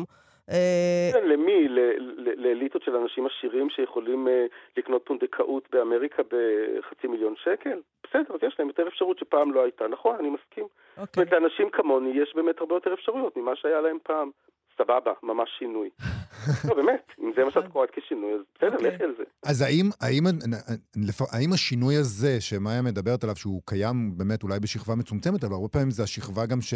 [0.52, 1.68] אה, כן, למי?
[2.38, 4.46] לאליטות של אנשים עשירים שיכולים אה,
[4.78, 7.80] לקנות פונדקאות באמריקה בחצי מיליון שקל?
[8.04, 9.88] בסדר, אז יש להם יותר אפשרות שפעם לא הייתה.
[9.88, 10.64] נכון, אני מסכים.
[10.98, 11.06] אוקיי.
[11.06, 14.32] זאת אומרת, לאנשים כמוני יש באמת הרבה יותר אפשרויות ממה שהיה להם פעם.
[14.78, 15.90] סבבה, ממש שינוי.
[16.68, 18.92] לא, באמת, אם זה מה שאת קוראת כשינוי, אז בסדר, אוקיי.
[18.92, 19.24] לכי על זה.
[19.44, 20.24] אז האם, האם,
[21.32, 25.92] האם השינוי הזה שמאיה מדברת עליו, שהוא קיים באמת אולי בשכבה מצומצמת, אבל הרבה פעמים
[25.92, 26.74] זה השכבה גם ש...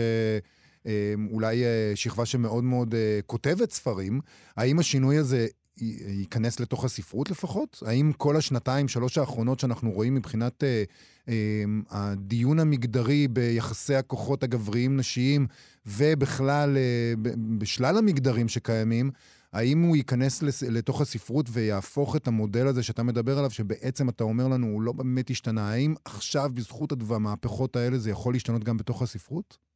[0.86, 4.20] אמ, אולי אה, שכבה שמאוד מאוד אה, כותבת ספרים,
[4.58, 5.48] האם השינוי הזה
[5.82, 7.84] ייכנס לתוך הספרות לפחות?
[7.86, 10.84] האם כל השנתיים, שלוש האחרונות שאנחנו רואים מבחינת אה,
[11.30, 15.48] אה, הדיון המגדרי ביחסי הכוחות הגבריים-נשיים,
[15.86, 17.14] ובכלל אה,
[17.58, 19.12] בשלל המגדרים שקיימים,
[19.54, 24.24] האם הוא ייכנס לס- לתוך הספרות ויהפוך את המודל הזה שאתה מדבר עליו, שבעצם אתה
[24.24, 25.72] אומר לנו, הוא לא באמת השתנה?
[25.72, 29.69] האם עכשיו, בזכות המהפכות האלה, זה יכול להשתנות גם בתוך הספרות?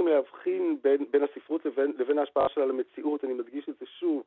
[0.00, 3.86] שצריכים להבחין בין, בין הספרות לבין, לבין ההשפעה שלה על המציאות, אני מדגיש את זה
[3.86, 4.22] שוב.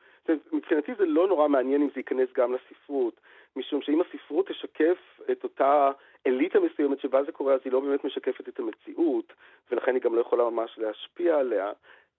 [0.52, 3.14] מבחינתי זה לא נורא מעניין אם זה ייכנס גם לספרות,
[3.56, 4.98] משום שאם הספרות תשקף
[5.32, 5.92] את אותה
[6.28, 9.34] אליטה מסוימת שבה זה קורה, אז היא לא באמת משקפת את המציאות,
[9.72, 11.72] ולכן היא גם לא יכולה ממש להשפיע עליה.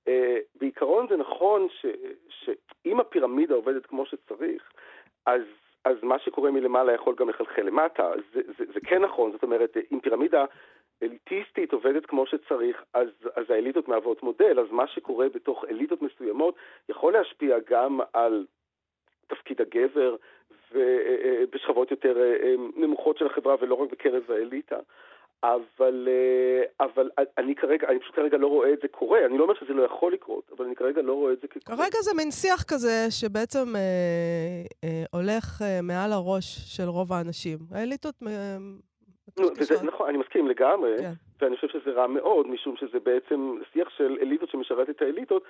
[0.08, 0.10] Uh,
[0.60, 1.86] בעיקרון זה נכון ש,
[2.28, 4.72] שאם הפירמידה עובדת כמו שצריך,
[5.26, 5.42] אז,
[5.84, 8.12] אז מה שקורה מלמעלה יכול גם לחלחל למטה.
[8.34, 10.44] זה, זה, זה כן נכון, זאת אומרת, אם פירמידה
[11.02, 16.54] אליטיסטית עובדת כמו שצריך, אז, אז האליטות מהוות מודל, אז מה שקורה בתוך אליטות מסוימות
[16.88, 18.46] יכול להשפיע גם על
[19.26, 20.16] תפקיד הגבר
[20.72, 24.78] ובשכבות יותר אה, נמוכות של החברה ולא רק בקרב האליטה.
[25.42, 29.26] אבל, אה, אבל אני כרגע, אני פשוט כרגע לא רואה את זה קורה.
[29.26, 31.76] אני לא אומר שזה לא יכול לקרות, אבל אני כרגע לא רואה את זה כקורה.
[31.78, 33.80] כרגע זה מין שיח כזה שבעצם אה,
[34.84, 37.58] אה, הולך אה, מעל הראש של רוב האנשים.
[37.70, 38.14] האליטות...
[38.26, 38.56] אה,
[39.38, 41.12] וזה, נכון, אני מסכים לגמרי, כן.
[41.40, 45.42] ואני חושב שזה רע מאוד, משום שזה בעצם שיח של אליטות שמשרת את האליטות,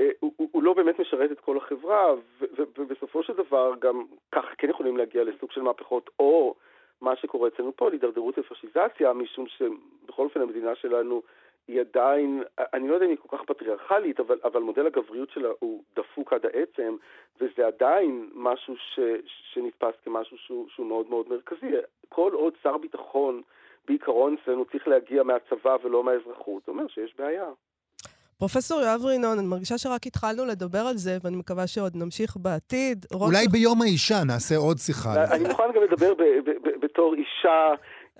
[0.00, 4.04] אה, הוא, הוא, לא באמת משרת את כל החברה, ו, ו, ובסופו של דבר גם
[4.32, 6.54] ככה כן יכולים להגיע לסוג של מהפכות, או
[7.00, 11.22] מה שקורה אצלנו פה, להידרדרות ופשיזציה, משום שבכל אופן המדינה שלנו
[11.68, 12.42] היא עדיין,
[12.74, 16.32] אני לא יודע אם היא כל כך פטריארכלית, אבל, אבל מודל הגבריות שלה הוא דפוק
[16.32, 16.96] עד העצם,
[17.40, 19.00] וזה עדיין משהו ש,
[19.52, 21.70] שנתפס כמשהו שהוא, שהוא מאוד מאוד מרכזי.
[22.08, 23.42] כל עוד שר ביטחון
[23.88, 27.44] בעיקרון אצלנו צריך להגיע מהצבא ולא מהאזרחות, זה אומר שיש בעיה.
[28.38, 33.06] פרופסור יואב רינון, אני מרגישה שרק התחלנו לדבר על זה, ואני מקווה שעוד נמשיך בעתיד.
[33.14, 35.24] אולי ביום האישה נעשה עוד שיחה.
[35.34, 37.74] אני מוכן גם לדבר ב- ב- ב- בתור אישה,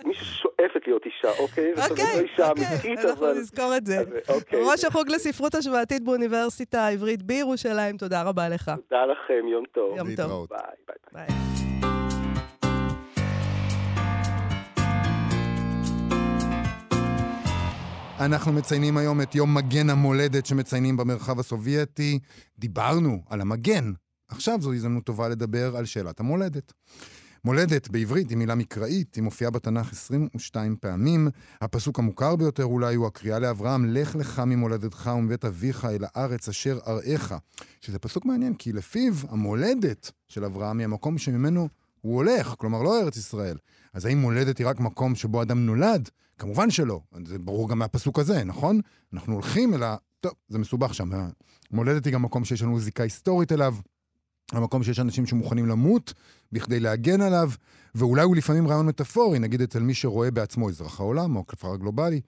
[0.07, 1.75] מישהו ששואפת להיות אישה, אוקיי?
[1.75, 3.39] זאת אומרת, לא אוקיי, אישה אוקיי, אמיתית, אנחנו אבל...
[3.39, 3.99] נזכור את זה.
[3.99, 4.61] אז, אוקיי.
[4.65, 8.71] ראש החוג לספרות השוואתית באוניברסיטה העברית בירושלים, תודה רבה לך.
[8.89, 9.97] תודה לכם, יום טוב.
[9.97, 10.47] יום טוב.
[10.51, 10.59] ביי.
[11.13, 11.27] ביי.
[11.27, 11.37] ביי.
[18.21, 22.19] אנחנו מציינים היום את יום מגן המולדת שמציינים במרחב הסובייטי.
[22.59, 23.93] דיברנו על המגן.
[24.29, 26.73] עכשיו זו הזדמנות טובה לדבר על שאלת המולדת.
[27.45, 31.29] מולדת בעברית היא מילה מקראית, היא מופיעה בתנ"ך 22 פעמים.
[31.61, 36.79] הפסוק המוכר ביותר אולי הוא הקריאה לאברהם, לך לך ממולדתך ומבית אביך אל הארץ אשר
[36.87, 37.35] אראך.
[37.81, 41.69] שזה פסוק מעניין, כי לפיו המולדת של אברהם היא המקום שממנו
[42.01, 43.57] הוא הולך, כלומר לא ארץ ישראל.
[43.93, 46.09] אז האם מולדת היא רק מקום שבו אדם נולד?
[46.39, 47.01] כמובן שלא.
[47.27, 48.81] זה ברור גם מהפסוק הזה, נכון?
[49.13, 49.97] אנחנו הולכים אל ה...
[50.21, 51.11] טוב, זה מסובך שם.
[51.71, 53.75] מולדת היא גם מקום שיש לנו זיקה היסטורית אליו.
[54.53, 56.15] המקום שיש אנשים שמוכנים למות
[56.53, 57.51] בכדי להגן עליו,
[57.95, 62.21] ואולי הוא לפעמים רעיון מטאפורי, נגיד אצל מי שרואה בעצמו אזרח העולם או כפר הגלובלי.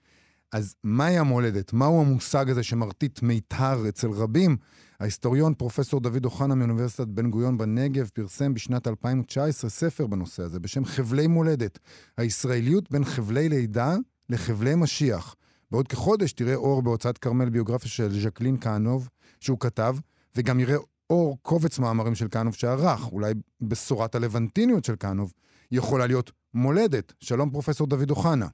[0.52, 1.72] אז מהי המולדת?
[1.72, 4.56] מהו המושג הזה שמרטיט מיתר אצל רבים?
[5.00, 10.84] ההיסטוריון פרופסור דוד אוחנה מאוניברסיטת בן גוריון בנגב פרסם בשנת 2019 ספר בנושא הזה בשם
[10.84, 11.78] חבלי מולדת,
[12.18, 13.96] הישראליות בין חבלי לידה
[14.28, 15.34] לחבלי משיח.
[15.70, 19.08] בעוד כחודש תראה אור בהוצאת כרמל ביוגרפיה של ז'קלין כהנוב,
[19.40, 19.96] שהוא כתב,
[20.36, 20.76] וגם יראה
[21.14, 25.32] אור קובץ מאמרים של כהנוב שערך, אולי בשורת הלבנטיניות של כהנוב,
[25.72, 27.12] יכולה להיות מולדת.
[27.20, 28.46] שלום פרופסור דוד אוחנה.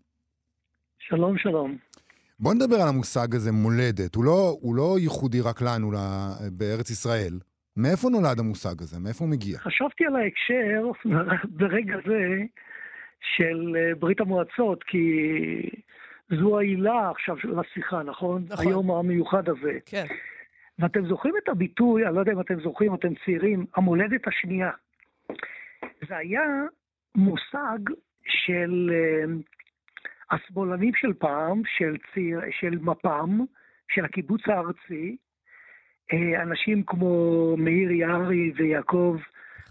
[0.98, 1.76] שלום, שלום.
[2.40, 4.14] בוא נדבר על המושג הזה, מולדת.
[4.14, 7.38] הוא לא, הוא לא ייחודי רק לנו, לה, בארץ ישראל.
[7.76, 9.00] מאיפה נולד המושג הזה?
[9.00, 9.58] מאיפה הוא מגיע?
[9.58, 10.90] חשבתי על ההקשר
[11.58, 12.20] ברגע זה
[13.36, 15.06] של אה, ברית המועצות, כי
[16.40, 18.44] זו העילה עכשיו של השיחה, נכון?
[18.48, 18.66] נכון.
[18.66, 19.78] היום המיוחד הזה.
[19.86, 20.06] כן.
[20.80, 24.70] ואתם זוכרים את הביטוי, אני לא יודע אם אתם זוכרים, אתם צעירים, המולדת השנייה.
[26.08, 26.42] זה היה
[27.14, 27.78] מושג
[28.26, 29.24] של אה,
[30.30, 33.44] השמאלנים של פעם, של, ציר, של מפ"ם,
[33.88, 35.16] של הקיבוץ הארצי,
[36.12, 39.16] אה, אנשים כמו מאיר יערי ויעקב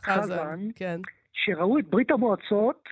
[0.03, 0.99] חזן, חזן, כן.
[1.33, 2.89] שראו את ברית המועצות,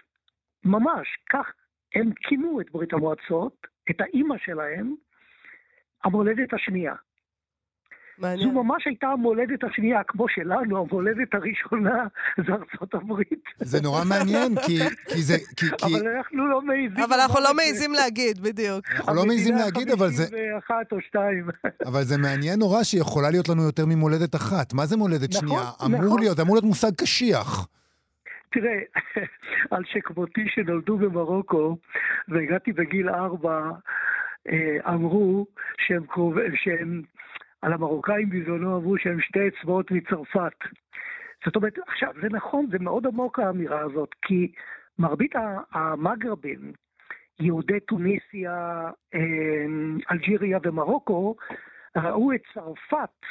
[0.65, 1.53] ממש, כך
[1.95, 4.95] הם כינו את ברית המועצות, את האימא שלהם,
[6.03, 6.93] המולדת השנייה.
[8.19, 8.53] מעניין.
[8.53, 12.03] זו ממש הייתה המולדת השנייה, כמו שלנו, המולדת הראשונה
[12.37, 13.43] זה ארצות הברית.
[13.57, 15.33] זה נורא מעניין, כי, כי זה...
[15.57, 17.03] כי, כי אבל אנחנו לא מעיזים...
[17.03, 17.53] אבל אנחנו לא.
[17.53, 18.85] מעיזים להגיד, בדיוק.
[18.91, 21.49] אנחנו לא מעיזים להגיד, אבל זה, המדינה ה-51 או 2.
[21.89, 24.73] אבל זה מעניין נורא שיכולה להיות לנו יותר ממולדת אחת.
[24.73, 25.63] מה זה מולדת נכון, שנייה?
[25.85, 26.19] אמור נכון.
[26.19, 27.67] להיות, אמור להיות מושג קשיח.
[28.51, 28.79] תראה,
[29.71, 31.77] על שכמותי שנולדו במרוקו,
[32.27, 33.71] והגעתי בגיל ארבע,
[34.49, 35.45] אה, אמרו
[35.77, 37.01] שהם, קרוב, שהם
[37.61, 40.57] על המרוקאים בזמנו אמרו שהם שתי אצבעות מצרפת.
[41.45, 44.51] זאת אומרת, עכשיו, זה נכון, זה מאוד עמוק האמירה הזאת, כי
[44.99, 45.31] מרבית
[45.71, 46.73] המגרבים,
[47.39, 51.35] יהודי טוניסיה, אמ, אלג'יריה ומרוקו,
[51.95, 53.25] ראו את צרפת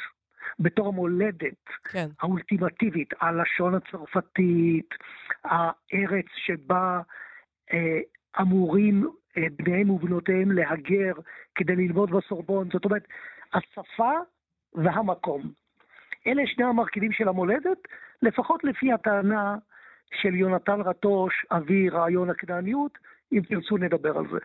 [0.59, 2.07] בתור המולדת כן.
[2.21, 4.89] האולטימטיבית, הלשון הצרפתית,
[5.43, 7.01] הארץ שבה
[7.73, 7.99] אה,
[8.41, 11.13] אמורים אה, בניהם ובנותיהם להגר
[11.55, 12.69] כדי ללמוד בסורבון.
[12.73, 13.07] זאת אומרת,
[13.57, 14.11] השפה
[14.75, 15.51] והמקום.
[16.27, 17.77] אלה שני המרכיבים של המולדת,
[18.21, 19.55] לפחות לפי הטענה
[20.21, 22.97] של יונתן רטוש, אבי רעיון הכנעניות,
[23.33, 24.37] אם תרצו נדבר על זה.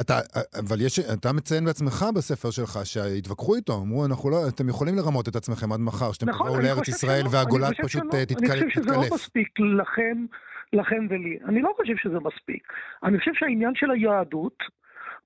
[0.00, 0.14] אתה,
[0.60, 5.28] אבל יש, אתה מציין בעצמך בספר שלך שהתווכחו איתו, אמרו, אנחנו לא, אתם יכולים לרמות
[5.28, 7.28] את עצמכם עד מחר, שאתם נכון, תבואו לארץ ישראל שלא,
[7.68, 8.18] חושב פשוט שלא.
[8.18, 9.12] אה, תתקל- אני חושב שזה לא תתקלף.
[9.12, 9.48] מספיק
[9.80, 10.26] לכם,
[10.72, 11.38] לכם ולי.
[11.48, 12.72] אני לא חושב שזה מספיק.
[13.04, 14.58] אני חושב שהעניין של היהדות,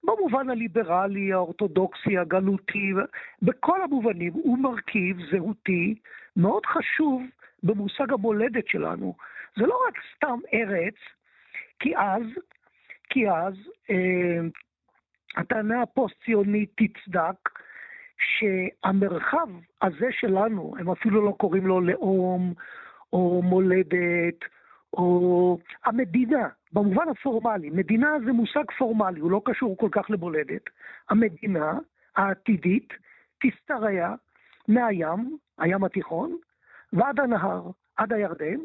[0.04, 2.92] במובן הליברלי, האורתודוקסי, הגלותי,
[3.42, 5.94] בכל המובנים, הוא מרכיב זהותי
[6.37, 7.22] מאוד חשוב
[7.62, 9.14] במושג המולדת שלנו.
[9.56, 10.94] זה לא רק סתם ארץ,
[11.78, 12.22] כי אז,
[13.11, 13.54] כי אז
[13.90, 14.40] אה,
[15.37, 17.48] הטענה הפוסט-ציונית תצדק
[18.18, 19.48] שהמרחב
[19.82, 22.54] הזה שלנו, הם אפילו לא קוראים לו לאום
[23.12, 24.44] או מולדת,
[24.92, 30.62] או המדינה, במובן הפורמלי, מדינה זה מושג פורמלי, הוא לא קשור כל כך למולדת.
[31.11, 31.79] המדינה
[32.16, 32.92] העתידית
[33.42, 34.14] תשתרע
[34.68, 36.37] מהים, הים התיכון,
[36.92, 38.61] ועד הנהר, עד הירדן,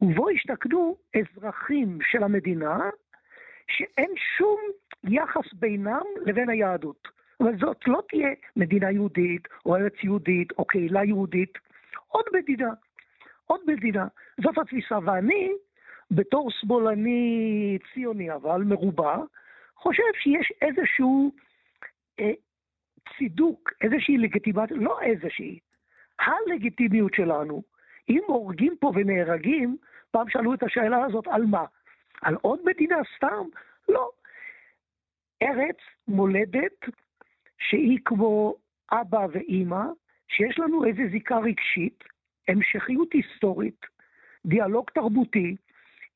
[0.00, 2.78] ובו ישתכנו אזרחים של המדינה
[3.68, 4.60] שאין שום
[5.04, 7.08] יחס בינם לבין היהדות.
[7.40, 11.58] אבל זאת לא תהיה מדינה יהודית, או ארץ יהודית, או קהילה יהודית,
[12.08, 12.70] עוד מדינה.
[13.48, 14.06] עוד מדינה.
[14.42, 14.98] זאת התפיסה.
[15.04, 15.50] ואני,
[16.10, 19.16] בתור שמאלני ציוני, אבל מרובע,
[19.76, 21.32] חושב שיש איזשהו
[22.20, 22.32] אה,
[23.16, 25.58] צידוק, איזושהי לגיטימציה, לא איזושהי,
[26.18, 27.62] הלגיטימיות שלנו.
[28.08, 29.76] אם הורגים פה ונהרגים,
[30.10, 31.64] פעם שאלו את השאלה הזאת, על מה?
[32.22, 33.44] על עוד מדינה סתם?
[33.88, 34.10] לא.
[35.42, 35.76] ארץ,
[36.08, 36.84] מולדת,
[37.58, 38.54] שהיא כמו
[38.92, 39.84] אבא ואימא,
[40.28, 42.04] שיש לנו איזו זיקה רגשית,
[42.48, 43.86] המשכיות היסטורית,
[44.46, 45.56] דיאלוג תרבותי,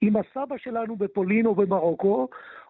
[0.00, 2.28] עם הסבא שלנו בפולין או במרוקו,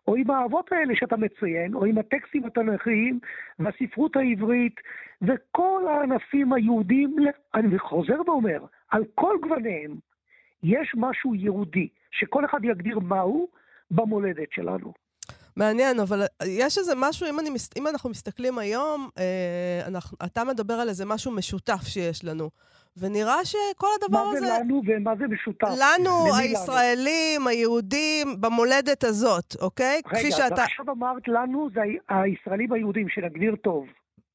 [0.09, 3.19] או עם האבות האלה שאתה מציין, או עם הטקסטים התנ"כיים
[3.59, 4.75] והספרות העברית,
[5.23, 7.17] וכל הענפים היהודים,
[7.55, 9.97] אני חוזר ואומר, על כל גווניהם,
[10.63, 13.49] יש משהו יהודי, שכל אחד יגדיר מהו
[13.91, 14.93] במולדת שלנו.
[15.57, 20.75] מעניין, אבל יש איזה משהו, אם, אני, אם אנחנו מסתכלים היום, אה, אנחנו, אתה מדבר
[20.75, 22.51] על איזה משהו משותף שיש לנו.
[22.97, 24.47] ונראה שכל הדבר מה הזה...
[24.47, 25.69] זה לנו ומה זה משותף?
[25.79, 30.01] לנו, הישראלים, היהודים, במולדת הזאת, אוקיי?
[30.07, 30.65] רגע, כפי שאתה...
[30.65, 33.87] עכשיו אמרת לנו, זה הישראלים היהודים, שנגדיר טוב.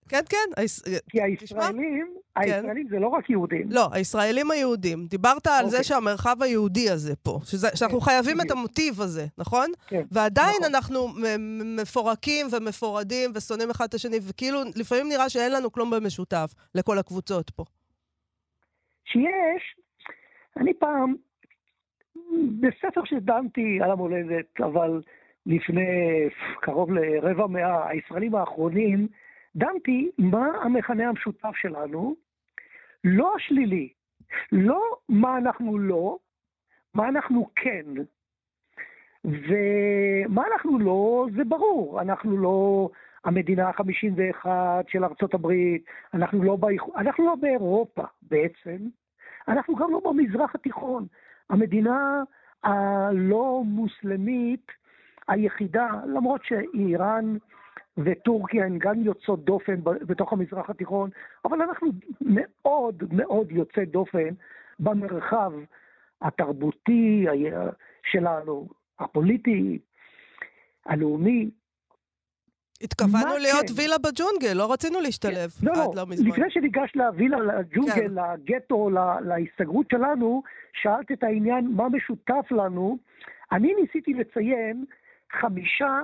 [0.10, 0.38] כן, כן.
[0.58, 0.82] היש...
[1.10, 3.67] כי הישראלים, הישראלים זה לא רק יהודים.
[3.70, 5.08] לא, הישראלים היהודים.
[5.08, 5.84] דיברת על זה אוקיי.
[5.84, 8.52] שהמרחב היהודי הזה פה, שזה, שאנחנו חייבים את.
[8.52, 9.72] המוטיב הזה, נכון?
[9.88, 10.76] כן, ועדיין נכון.
[10.76, 11.08] אנחנו
[11.82, 17.50] מפורקים ומפורדים ושונאים אחד את השני, וכאילו לפעמים נראה שאין לנו כלום במשותף לכל הקבוצות
[17.50, 17.65] פה.
[19.12, 19.76] שיש,
[20.58, 21.15] אני פעם,
[22.60, 25.02] בספר שדנתי על המולדת, אבל
[25.46, 25.86] לפני
[26.62, 29.08] קרוב לרבע מאה, הישראלים האחרונים,
[29.56, 32.15] דנתי מה המכנה המשותף שלנו,
[33.04, 33.89] לא השלילי,
[34.52, 36.17] לא מה אנחנו לא,
[36.93, 37.86] מה אנחנו כן.
[39.24, 42.89] ומה אנחנו לא, זה ברור, אנחנו לא
[43.27, 44.47] המדינה ה-51
[44.87, 48.77] של ארצות הברית, אנחנו לא, באיחוד, אנחנו לא באירופה בעצם,
[49.47, 51.05] אנחנו גם לא במזרח התיכון.
[51.49, 52.23] המדינה
[52.63, 54.71] הלא מוסלמית
[55.27, 57.37] היחידה, למרות שאיראן
[57.97, 61.09] וטורקיה הן גם יוצאות דופן בתוך המזרח התיכון,
[61.45, 61.87] אבל אנחנו
[62.21, 64.29] מאוד מאוד יוצאי דופן
[64.79, 65.53] במרחב
[66.21, 67.25] התרבותי
[68.03, 68.67] שלנו,
[68.99, 69.79] הפוליטי,
[70.85, 71.49] הלאומי.
[72.81, 73.73] התכוונו להיות כן?
[73.77, 76.27] וילה בג'ונגל, לא רצינו להשתלב לא, עד לא, לא מזמן.
[76.27, 77.45] לפני שניגש לווילה, כן.
[77.45, 80.43] לג'ונגל, לגטו, ל- להסתגרות שלנו,
[80.81, 82.97] שאלת את העניין מה משותף לנו.
[83.51, 84.85] אני ניסיתי לציין
[85.31, 85.99] חמישה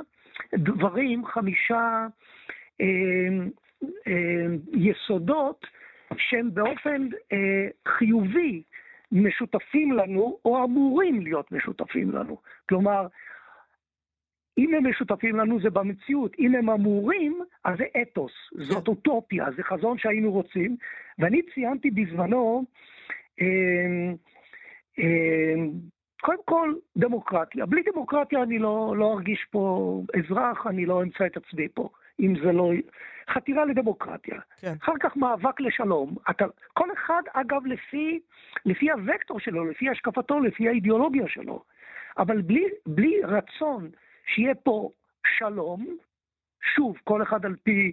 [0.54, 2.08] דברים, חמישה
[2.82, 2.86] אה,
[4.08, 5.66] אה, יסודות
[6.18, 8.64] שהם באופן אה, חיובי
[9.12, 12.38] משותפים לנו, או אמורים להיות משותפים לנו.
[12.70, 13.08] כלומר,
[14.58, 19.64] אם הם משותפים לנו זה במציאות, אם הם אמורים, אז זה אתוס, זאת אוטופיה, זה
[19.64, 20.76] חזון שהיינו רוצים.
[21.20, 22.64] ואני ציינתי בזמנו,
[23.42, 24.14] אה,
[25.00, 25.64] אה,
[26.22, 27.66] קודם כל, דמוקרטיה.
[27.66, 31.90] בלי דמוקרטיה אני לא, לא ארגיש פה אזרח, אני לא אמצא את עצמי פה.
[32.20, 32.72] אם זה לא...
[33.30, 34.40] חתירה לדמוקרטיה.
[34.60, 34.74] כן.
[34.84, 36.16] אחר כך מאבק לשלום.
[36.30, 38.20] אתה, כל אחד, אגב, לפי,
[38.66, 41.64] לפי הוקטור שלו, לפי השקפתו, לפי האידיאולוגיה שלו.
[42.18, 43.90] אבל בלי, בלי רצון
[44.26, 44.90] שיהיה פה
[45.38, 45.98] שלום,
[46.76, 47.92] שוב, כל אחד על פי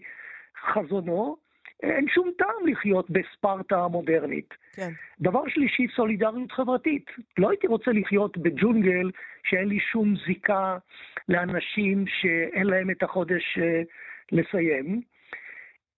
[0.74, 1.36] חזונו,
[1.82, 4.54] אין שום טעם לחיות בספרטה המודרנית.
[4.72, 4.90] כן.
[5.20, 7.10] דבר שלישי, סולידריות חברתית.
[7.38, 9.10] לא הייתי רוצה לחיות בג'ונגל
[9.44, 10.78] שאין לי שום זיקה
[11.28, 13.82] לאנשים שאין להם את החודש אה,
[14.32, 15.02] לסיים.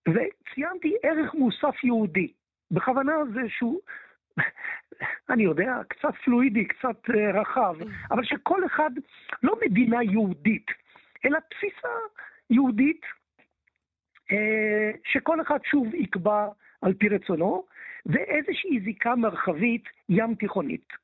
[0.09, 2.33] וציינתי ערך מוסף יהודי.
[2.70, 3.80] בכוונה זה שהוא,
[5.30, 7.74] אני יודע, קצת פלואידי, קצת אה, רחב,
[8.11, 8.91] אבל שכל אחד,
[9.43, 10.66] לא מדינה יהודית,
[11.24, 11.89] אלא תפיסה
[12.51, 13.03] יהודית,
[14.33, 16.49] אה, שכל אחד שוב יקבע
[16.83, 17.64] על פי רצונו,
[18.07, 21.03] ואיזושהי זיקה מרחבית ים תיכונית.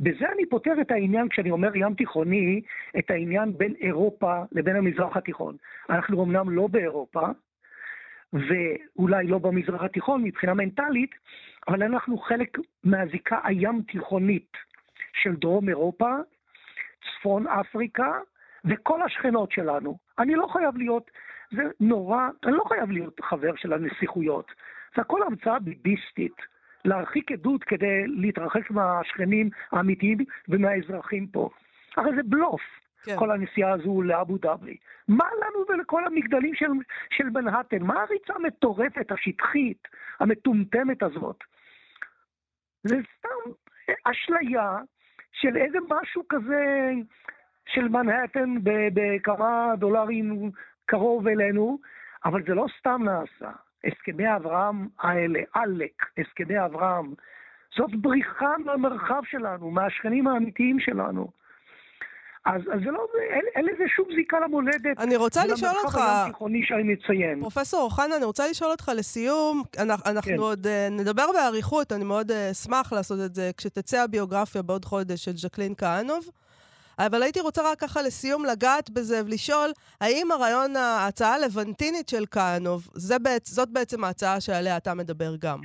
[0.00, 2.60] בזה אני פותר את העניין, כשאני אומר ים תיכוני,
[2.98, 5.56] את העניין בין אירופה לבין המזרח התיכון.
[5.90, 7.26] אנחנו אמנם לא באירופה,
[8.32, 11.10] ואולי לא במזרח התיכון מבחינה מנטלית,
[11.68, 14.52] אבל אנחנו חלק מהזיקה הים תיכונית
[15.22, 16.16] של דרום אירופה,
[17.00, 18.12] צפון אפריקה
[18.64, 19.98] וכל השכנות שלנו.
[20.18, 21.10] אני לא חייב להיות,
[21.50, 24.52] זה נורא, אני לא חייב להיות חבר של הנסיכויות.
[24.96, 26.36] זה הכל המצאה ביביסטית.
[26.84, 31.50] להרחיק עדות כדי להתרחק מהשכנים האמיתיים ומהאזרחים פה.
[31.96, 32.60] הרי זה בלוף.
[33.04, 33.16] כן.
[33.18, 34.76] כל הנסיעה הזו לאבו דאבי.
[35.08, 36.66] מה לנו ולכל המגדלים של,
[37.10, 37.82] של מנהטן?
[37.82, 39.88] מה הריצה המטורפת, השטחית,
[40.20, 41.36] המטומטמת הזאת?
[42.82, 43.50] זה סתם
[44.04, 44.78] אשליה
[45.32, 46.90] של איזה משהו כזה
[47.66, 48.54] של מנהטן
[48.94, 50.50] בכמה דולרים
[50.86, 51.78] קרוב אלינו,
[52.24, 53.50] אבל זה לא סתם נעשה.
[53.84, 57.14] הסכמי אברהם האלה, עלק, הסכמי אברהם,
[57.76, 61.30] זאת בריחה מהמרחב שלנו, מהשכנים האמיתיים שלנו.
[62.46, 64.98] אז, אז זה לא, אין, אין לזה שום זיקה למולדת.
[64.98, 65.98] אני רוצה לשאול אותך,
[66.62, 67.40] שאני מציין.
[67.40, 70.38] פרופסור אוחנה, אני רוצה לשאול אותך לסיום, אנחנו כן.
[70.38, 75.24] עוד uh, נדבר באריכות, אני מאוד uh, אשמח לעשות את זה כשתצא הביוגרפיה בעוד חודש
[75.24, 76.30] של ז'קלין כהנוב.
[76.98, 82.88] אבל הייתי רוצה רק ככה לסיום לגעת בזה ולשאול, האם הרעיון, ההצעה הלבנטינית של כהנוב,
[83.44, 85.60] זאת בעצם ההצעה שעליה אתה מדבר גם?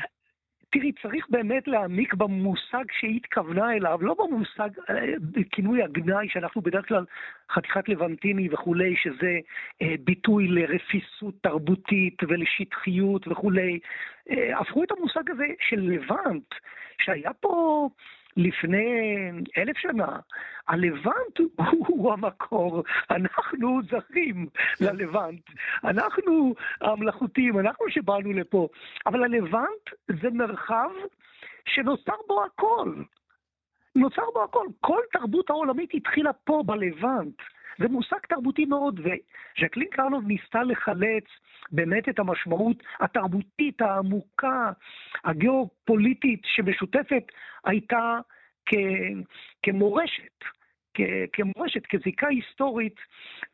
[0.75, 7.05] תראי, צריך באמת להעמיק במושג שהיא התכוונה אליו, לא במושג, אה, הגנאי שאנחנו בדרך כלל
[7.51, 9.39] חתיכת לבנטיני וכולי, שזה
[9.81, 13.79] אה, ביטוי לרפיסות תרבותית ולשטחיות וכולי.
[14.29, 16.53] אה, הפכו את המושג הזה של לבנט,
[17.01, 17.89] שהיה פה
[18.37, 18.85] לפני
[19.57, 20.19] אלף שנה,
[20.67, 24.47] הלבנט הוא המקור, אנחנו זרים
[24.81, 25.41] ללבנט,
[25.83, 28.67] אנחנו המלאכותיים, אנחנו שבאנו לפה,
[29.05, 29.89] אבל הלבנט
[30.21, 30.89] זה מרחב
[31.65, 32.93] שנוצר בו הכל.
[33.95, 34.67] נוצר בו הכל.
[34.79, 37.41] כל תרבות העולמית התחילה פה, בלבנט.
[37.79, 41.23] זה מושג תרבותי מאוד, וז'קלין קרלוב ניסתה לחלץ
[41.71, 44.71] באמת את המשמעות התרבותית העמוקה,
[45.23, 47.23] הגיאופוליטית שמשותפת
[47.65, 48.19] הייתה
[48.65, 48.73] כ,
[49.63, 50.43] כמורשת,
[50.93, 51.01] כ,
[51.33, 52.95] כמורשת, כזיקה היסטורית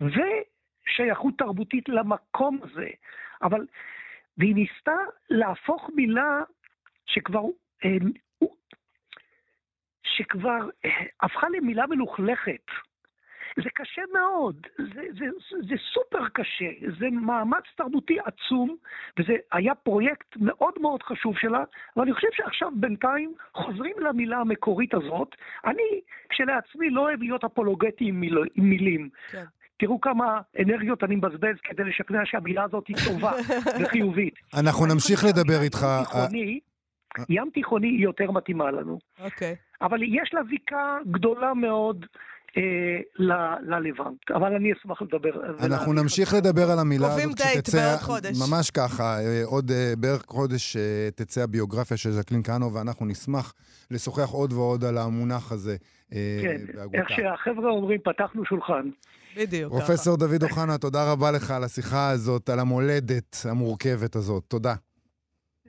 [0.01, 2.89] ושייכות תרבותית למקום הזה.
[3.43, 3.65] אבל,
[4.38, 4.97] והיא ניסתה
[5.30, 6.43] להפוך מילה
[7.05, 7.43] שכבר,
[7.86, 7.89] אה,
[10.03, 10.89] שכבר אה,
[11.22, 12.65] הפכה למילה מלוכלכת.
[13.56, 18.76] זה קשה מאוד, זה, זה, זה, זה סופר קשה, זה מאמץ תרבותי עצום,
[19.20, 21.64] וזה היה פרויקט מאוד מאוד חשוב שלה,
[21.97, 25.36] ואני חושב שעכשיו בינתיים חוזרים למילה המקורית הזאת.
[25.66, 29.10] אני כשלעצמי לא אוהב להיות אפולוגטי עם, מיל, עם מילים.
[29.32, 29.43] כן.
[29.80, 33.32] תראו כמה אנרגיות אני מבזבז כדי לשכנע שהמילה הזאת היא טובה
[33.82, 34.34] וחיובית.
[34.60, 35.86] אנחנו נמשיך לדבר איתך.
[37.30, 38.99] ים תיכוני היא יותר מתאימה לנו.
[39.20, 39.56] אוקיי.
[39.82, 42.10] אבל יש לה זיקה גדולה מאוד אה,
[43.62, 45.66] ללבנט, אבל אני אשמח לדבר.
[45.66, 47.95] אנחנו נמשיך לדבר על המילה הזאת כשתצא...
[48.49, 50.78] ממש ככה, אה, עוד אה, בערך חודש
[51.16, 53.54] תצא הביוגרפיה של ז'קלין כהנוב, ואנחנו נשמח
[53.91, 55.78] לשוחח עוד ועוד על המונח הזה
[56.12, 56.62] כן,
[56.93, 58.89] איך שהחבר'ה אומרים, פתחנו שולחן.
[59.38, 59.72] בדיוק.
[59.72, 64.43] פרופסור דוד אוחנה, תודה רבה לך על השיחה הזאת, על המולדת המורכבת הזאת.
[64.47, 64.74] תודה.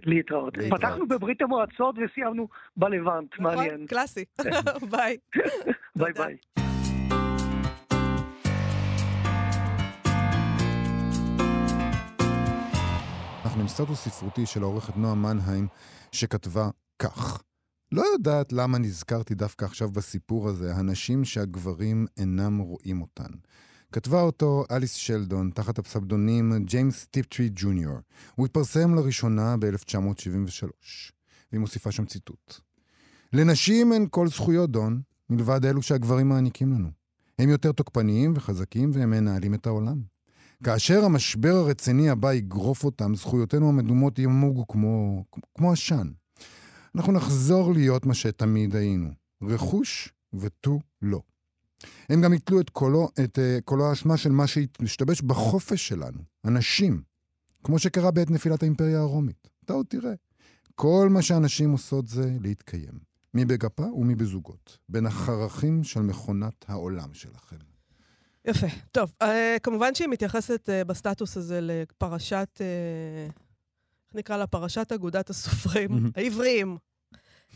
[0.04, 0.54] להתראות.
[0.70, 3.86] פתחנו בברית המועצות וסיימנו בלבנט, נכון, מעניין.
[3.86, 4.24] קלאסי.
[4.92, 5.16] ביי.
[5.96, 6.61] ביי ביי.
[13.62, 15.68] עם סטטוס ספרותי של העורכת נועה מנהיים,
[16.12, 17.42] שכתבה כך:
[17.92, 23.30] לא יודעת למה נזכרתי דווקא עכשיו בסיפור הזה, הנשים שהגברים אינם רואים אותן.
[23.92, 27.98] כתבה אותו אליס שלדון תחת הפסבדונים ג'יימס טיפטרי ג'וניור.
[28.34, 30.66] הוא התפרסם לראשונה ב-1973,
[31.52, 32.60] והיא מוסיפה שם ציטוט:
[33.32, 35.00] לנשים אין כל זכויות, דון,
[35.30, 36.88] מלבד אלו שהגברים מעניקים לנו.
[37.38, 40.11] הם יותר תוקפניים וחזקים והם מנהלים את העולם.
[40.62, 46.08] כאשר המשבר הרציני הבא יגרוף אותם, זכויותינו המדומות ימוגו כמו, עשן.
[46.94, 49.08] אנחנו נחזור להיות מה שתמיד היינו,
[49.42, 51.22] רכוש ותו לא.
[52.08, 57.02] הם גם יתלו את קולו, את uh, קולו האשמה של מה שהשתבש בחופש שלנו, אנשים,
[57.64, 59.48] כמו שקרה בעת נפילת האימפריה הרומית.
[59.64, 60.12] אתה עוד תראה.
[60.74, 62.98] כל מה שאנשים עושות זה להתקיים,
[63.34, 67.71] מי בגפה ומי בזוגות, בין החרכים של מכונת העולם שלכם.
[68.44, 68.66] יפה.
[68.92, 69.26] טוב, uh,
[69.62, 72.62] כמובן שהיא מתייחסת uh, בסטטוס הזה לפרשת, uh,
[74.08, 74.46] איך נקרא לה?
[74.46, 76.76] פרשת אגודת הסופרים, העבריים.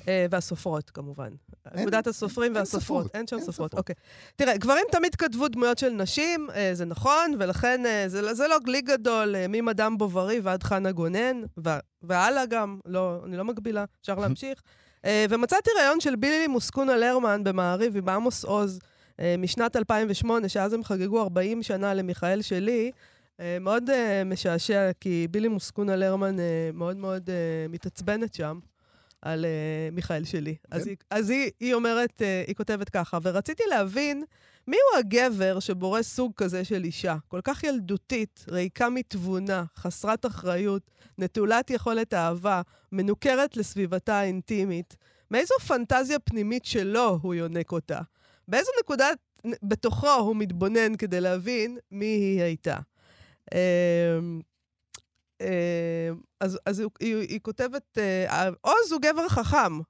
[0.09, 1.29] אה, והסופרות, כמובן.
[1.65, 3.07] אגודת הסופרים והסופרות.
[3.15, 3.95] אין שם סופרות, אוקיי.
[4.37, 8.59] תראה, גברים תמיד כתבו דמויות של נשים, אה, זה נכון, ולכן אה, זה, זה לא
[8.59, 11.43] גלי גדול, ממדאם בוברי ועד חנה גונן,
[12.03, 14.63] והלאה גם, לא, אני לא מגבילה, אפשר להמשיך.
[15.31, 18.79] ומצאתי ראיון של בילי מוסקונה לרמן במעריב עם עמוס עוז
[19.39, 22.91] משנת 2008, שאז הם חגגו 40 שנה למיכאל שלי.
[23.61, 23.91] מאוד
[24.27, 26.37] משעשע, כי בילי מוסקונה לרמן
[26.75, 27.31] מאוד מאוד
[27.69, 28.59] מתעצבנת שם.
[29.23, 30.55] על uh, מיכאל שלי.
[30.55, 30.77] כן.
[30.77, 34.25] אז, היא, אז היא, היא אומרת, uh, היא כותבת ככה, ורציתי להבין
[34.67, 40.83] מיהו הגבר שבורא סוג כזה של אישה, כל כך ילדותית, ריקה מתבונה, חסרת אחריות,
[41.19, 42.63] נטולת יכולת אהבה,
[42.93, 44.97] מנוכרת לסביבתה האינטימית.
[45.31, 48.01] מאיזו פנטזיה פנימית שלו הוא יונק אותה?
[48.49, 49.09] באיזו נקודה
[49.63, 52.79] בתוכו הוא מתבונן כדי להבין מי היא הייתה?
[53.55, 53.57] Uh,
[55.41, 59.81] אה, אז, אז היא, היא כותבת, אה, עוז הוא גבר חכם.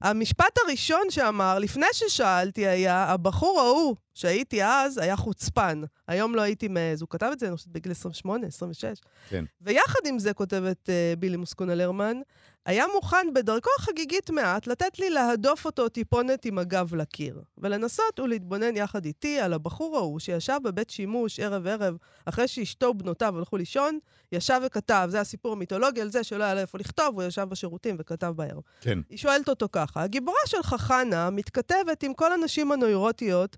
[0.00, 5.82] המשפט הראשון שאמר, לפני ששאלתי, היה, הבחור ההוא שהייתי אז, היה חוצפן.
[6.08, 7.00] היום לא הייתי מעז.
[7.00, 8.98] הוא כתב את זה, אני חושבת, בגיל 28, 26.
[9.28, 9.44] כן.
[9.60, 12.20] ויחד עם זה, כותבת uh, בילי מוסקונה לרמן,
[12.68, 18.76] היה מוכן בדרכו החגיגית מעט לתת לי להדוף אותו טיפונת עם הגב לקיר, ולנסות ולהתבונן
[18.76, 23.98] יחד איתי על הבחור ההוא שישב בבית שימוש ערב-ערב אחרי שאשתו ובנותיו הלכו לישון,
[24.32, 27.96] ישב וכתב, זה הסיפור המיתולוגי על זה שלא היה לו איפה לכתוב, הוא ישב בשירותים
[27.98, 28.62] וכתב בערב.
[28.80, 28.98] כן.
[29.10, 33.56] היא שואלת אותו ככה, הגיבורה של חנה מתכתבת עם כל הנשים הנוירוטיות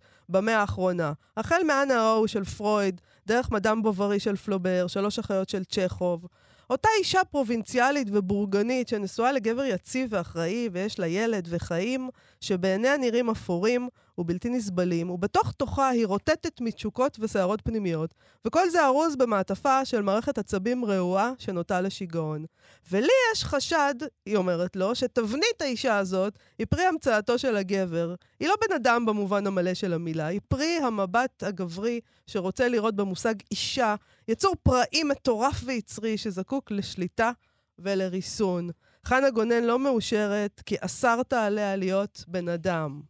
[0.51, 5.65] במאה האחרונה, החל מאנה האו של פרויד, דרך מדאם בוברי של פלובר, שלוש אחיות של
[5.65, 6.27] צ'כוב,
[6.71, 13.89] אותה אישה פרובינציאלית ובורגנית שנשואה לגבר יציב ואחראי ויש לה ילד וחיים שבעיניה נראים אפורים
[14.19, 20.39] ובלתי נסבלים, ובתוך תוכה היא רוטטת מתשוקות וסערות פנימיות, וכל זה ארוז במעטפה של מערכת
[20.39, 22.45] עצבים רעועה שנוטה לשיגעון.
[22.91, 23.95] ולי יש חשד,
[24.27, 28.15] היא אומרת לו, שתבנית האישה הזאת היא פרי המצאתו של הגבר.
[28.41, 33.35] היא לא בן אדם במובן המלא של המילה, היא פרי המבט הגברי שרוצה לראות במושג
[33.51, 33.95] אישה
[34.29, 37.31] יצור פראי מטורף ויצרי שזקוק לשליטה
[37.79, 38.71] ולריסון.
[39.05, 43.01] חנה גונן לא מאושרת כי אסרת עליה להיות בן אדם.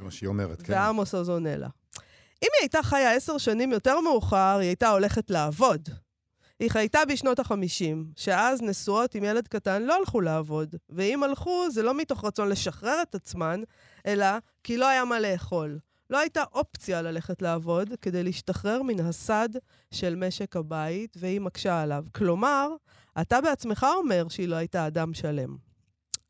[0.00, 0.72] זה מה שהיא אומרת, כן.
[0.72, 1.68] ועמוס עוז עונה לה.
[2.42, 5.88] אם היא הייתה חיה עשר שנים יותר מאוחר, היא הייתה הולכת לעבוד.
[6.60, 11.82] היא חייתה בשנות החמישים, שאז נשואות עם ילד קטן לא הלכו לעבוד, ואם הלכו, זה
[11.82, 13.60] לא מתוך רצון לשחרר את עצמן,
[14.06, 14.26] אלא
[14.64, 15.78] כי לא היה מה לאכול.
[16.10, 19.48] לא הייתה אופציה ללכת לעבוד כדי להשתחרר מן הסד
[19.90, 22.04] של משק הבית, והיא מקשה עליו.
[22.14, 22.68] כלומר,
[23.20, 25.56] אתה בעצמך אומר שהיא לא הייתה אדם שלם.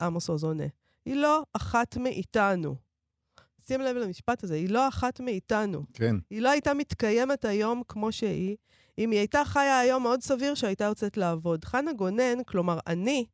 [0.01, 0.67] עמוס עוז עונה.
[1.05, 2.90] היא לא אחת מאיתנו.
[3.67, 5.85] שים לב למשפט הזה, היא לא אחת מאיתנו.
[5.95, 6.17] כן.
[6.31, 8.57] היא לא הייתה מתקיימת היום כמו שהיא.
[8.99, 11.65] אם היא הייתה חיה היום, מאוד סביר שהייתה יוצאת לעבוד.
[11.65, 13.25] חנה גונן, כלומר אני,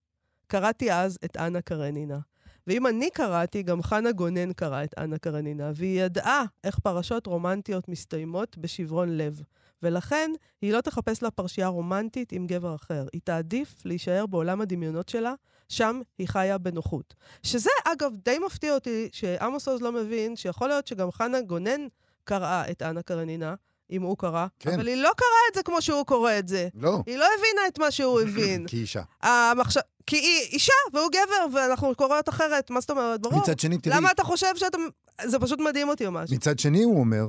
[0.47, 2.19] קראתי אז את אנה קרנינה.
[2.67, 7.89] ואם אני קראתי, גם חנה גונן קרא את אנה קרנינה, והיא ידעה איך פרשות רומנטיות
[7.89, 9.43] מסתיימות בשברון לב.
[9.83, 10.31] ולכן
[10.63, 13.07] היא לא תחפש לה פרשייה רומנטית עם גבר אחר.
[13.13, 15.35] היא תעדיף להישאר בעולם הדמיונות שלה,
[15.69, 17.15] שם היא חיה בנוחות.
[17.43, 21.87] שזה, אגב, די מפתיע אותי שעמוס עוז לא מבין שיכול להיות שגם חנה גונן
[22.25, 23.55] קראה את אנה קרנינה,
[23.91, 24.75] אם הוא קרא, כן.
[24.75, 26.69] אבל היא לא קראה את זה כמו שהוא קורא את זה.
[26.75, 27.03] לא.
[27.07, 28.67] היא לא הבינה את מה שהוא הבין.
[28.67, 29.03] כי אישה.
[29.23, 29.79] המחש...
[30.07, 33.21] כי היא אישה והוא גבר, ואנחנו קוראות אחרת, מה זאת אומרת?
[33.21, 33.41] ברור.
[33.41, 33.97] מצד שני, תראי...
[33.97, 34.79] למה אתה חושב שאתה...
[35.25, 36.31] זה פשוט מדהים אותי ממש.
[36.31, 37.27] מצד שני, הוא אומר,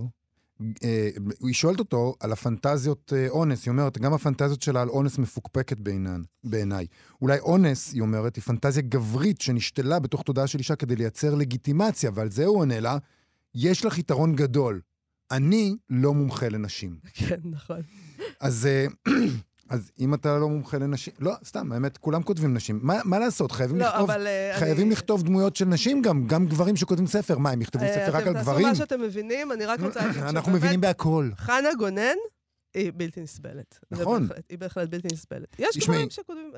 [1.43, 5.79] היא שואלת אותו על הפנטזיות אה, אונס, היא אומרת, גם הפנטזיות שלה על אונס מפוקפקת
[5.79, 6.87] בעינן, בעיניי.
[7.21, 12.11] אולי אונס, היא אומרת, היא פנטזיה גברית שנשתלה בתוך תודעה של אישה כדי לייצר לגיטימציה,
[12.13, 12.97] ועל זה הוא עונה לה,
[13.55, 14.81] יש לך יתרון גדול.
[15.31, 16.97] אני לא מומחה לנשים.
[17.13, 17.81] כן, נכון.
[18.39, 18.87] אז, אה,
[19.69, 22.79] אז אם אתה לא מומחה לנשים, לא, סתם, האמת, כולם כותבים נשים.
[22.83, 23.51] מה, מה לעשות?
[23.51, 24.95] חייבים, לא, לכתוב, אבל, אה, חייבים אני...
[24.95, 27.37] לכתוב דמויות של נשים גם, גם גברים שכותבים ספר.
[27.37, 28.67] מה, הם יכתבו אה, ספר רק על גברים?
[28.67, 31.29] אתם תעשו מה שאתם מבינים, אני רק רוצה להגיד אנחנו מבינים בהכל.
[31.37, 32.15] חנה גונן
[32.73, 33.79] היא בלתי נסבלת.
[33.91, 34.27] נכון.
[34.27, 35.55] בהחלט, היא בהחלט בלתי נסבלת.
[35.59, 36.51] יש דברים שכותבים,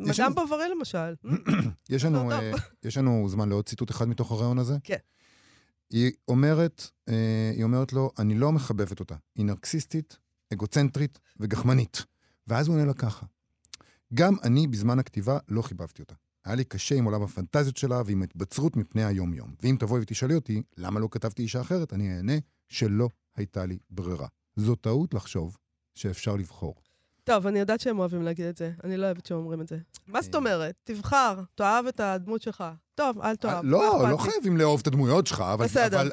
[0.00, 1.14] מדאם בוברי למשל.
[1.90, 2.30] יש לנו,
[2.84, 4.74] יש לנו זמן לעוד ציטוט אחד מתוך הרעיון הזה?
[4.84, 4.96] כן.
[5.90, 9.14] היא אומרת, אה, היא אומרת לו, אני לא מחבבת אותה.
[9.36, 10.18] היא נרקסיסטית,
[10.52, 12.04] אגוצנטרית וגחמנית.
[12.46, 13.26] ואז הוא עונה לה ככה:
[14.14, 16.14] גם אני בזמן הכתיבה לא חיבבתי אותה.
[16.44, 19.54] היה לי קשה עם עולם הפנטזיות שלה ועם התבצרות מפני היום-יום.
[19.62, 22.32] ואם תבואי ותשאלי אותי למה לא כתבתי אישה אחרת, אני אענה
[22.68, 24.26] שלא הייתה לי ברירה.
[24.56, 25.56] זו טעות לחשוב
[25.94, 26.74] שאפשר לבחור.
[27.24, 28.72] טוב, אני יודעת שהם אוהבים להגיד את זה.
[28.84, 29.78] אני לא אוהבת שהם אומרים את זה.
[30.06, 30.74] מה זאת אומרת?
[30.84, 32.64] תבחר, תאהב את הדמות שלך.
[32.94, 33.64] טוב, אל תאהב.
[33.64, 34.16] אה, לא, לא?
[34.16, 35.44] חייבים לאהוב את הדמויות שלך,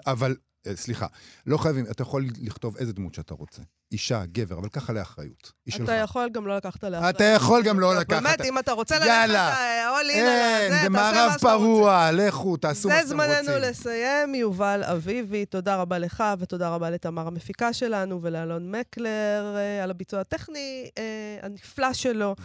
[0.05, 0.35] אבל...
[0.67, 1.07] אה, סליחה,
[1.45, 3.61] לא חייבים, אתה יכול לכתוב איזה דמות שאתה רוצה.
[3.91, 5.51] אישה, גבר, אבל קח עליה אחריות.
[5.65, 5.83] היא שלך.
[5.83, 7.09] אתה יכול גם לא לקחת עליה.
[7.09, 8.23] אתה יכול גם לא לקחת.
[8.23, 9.53] באמת, אם אתה רוצה ללכת יאללה.
[9.53, 11.47] all in על זה, אין, תעשה זה מה שאתה.
[11.47, 13.69] פרוע, לכו, תעשו מה זה שאתם זמננו רוצים.
[13.69, 14.35] לסיים.
[14.35, 20.19] יובל אביבי, תודה רבה לך, ותודה רבה לתמר המפיקה שלנו, ולאלון מקלר אה, על הביצוע
[20.19, 21.03] הטכני אה,
[21.41, 22.35] הנפלא שלו.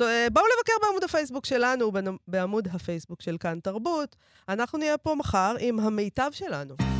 [0.00, 1.92] אה, בואו לבקר בעמוד הפייסבוק שלנו,
[2.28, 4.16] בעמוד הפייסבוק של כאן תרבות.
[4.48, 6.95] אנחנו נהיה פה מחר עם המיטב שלנו.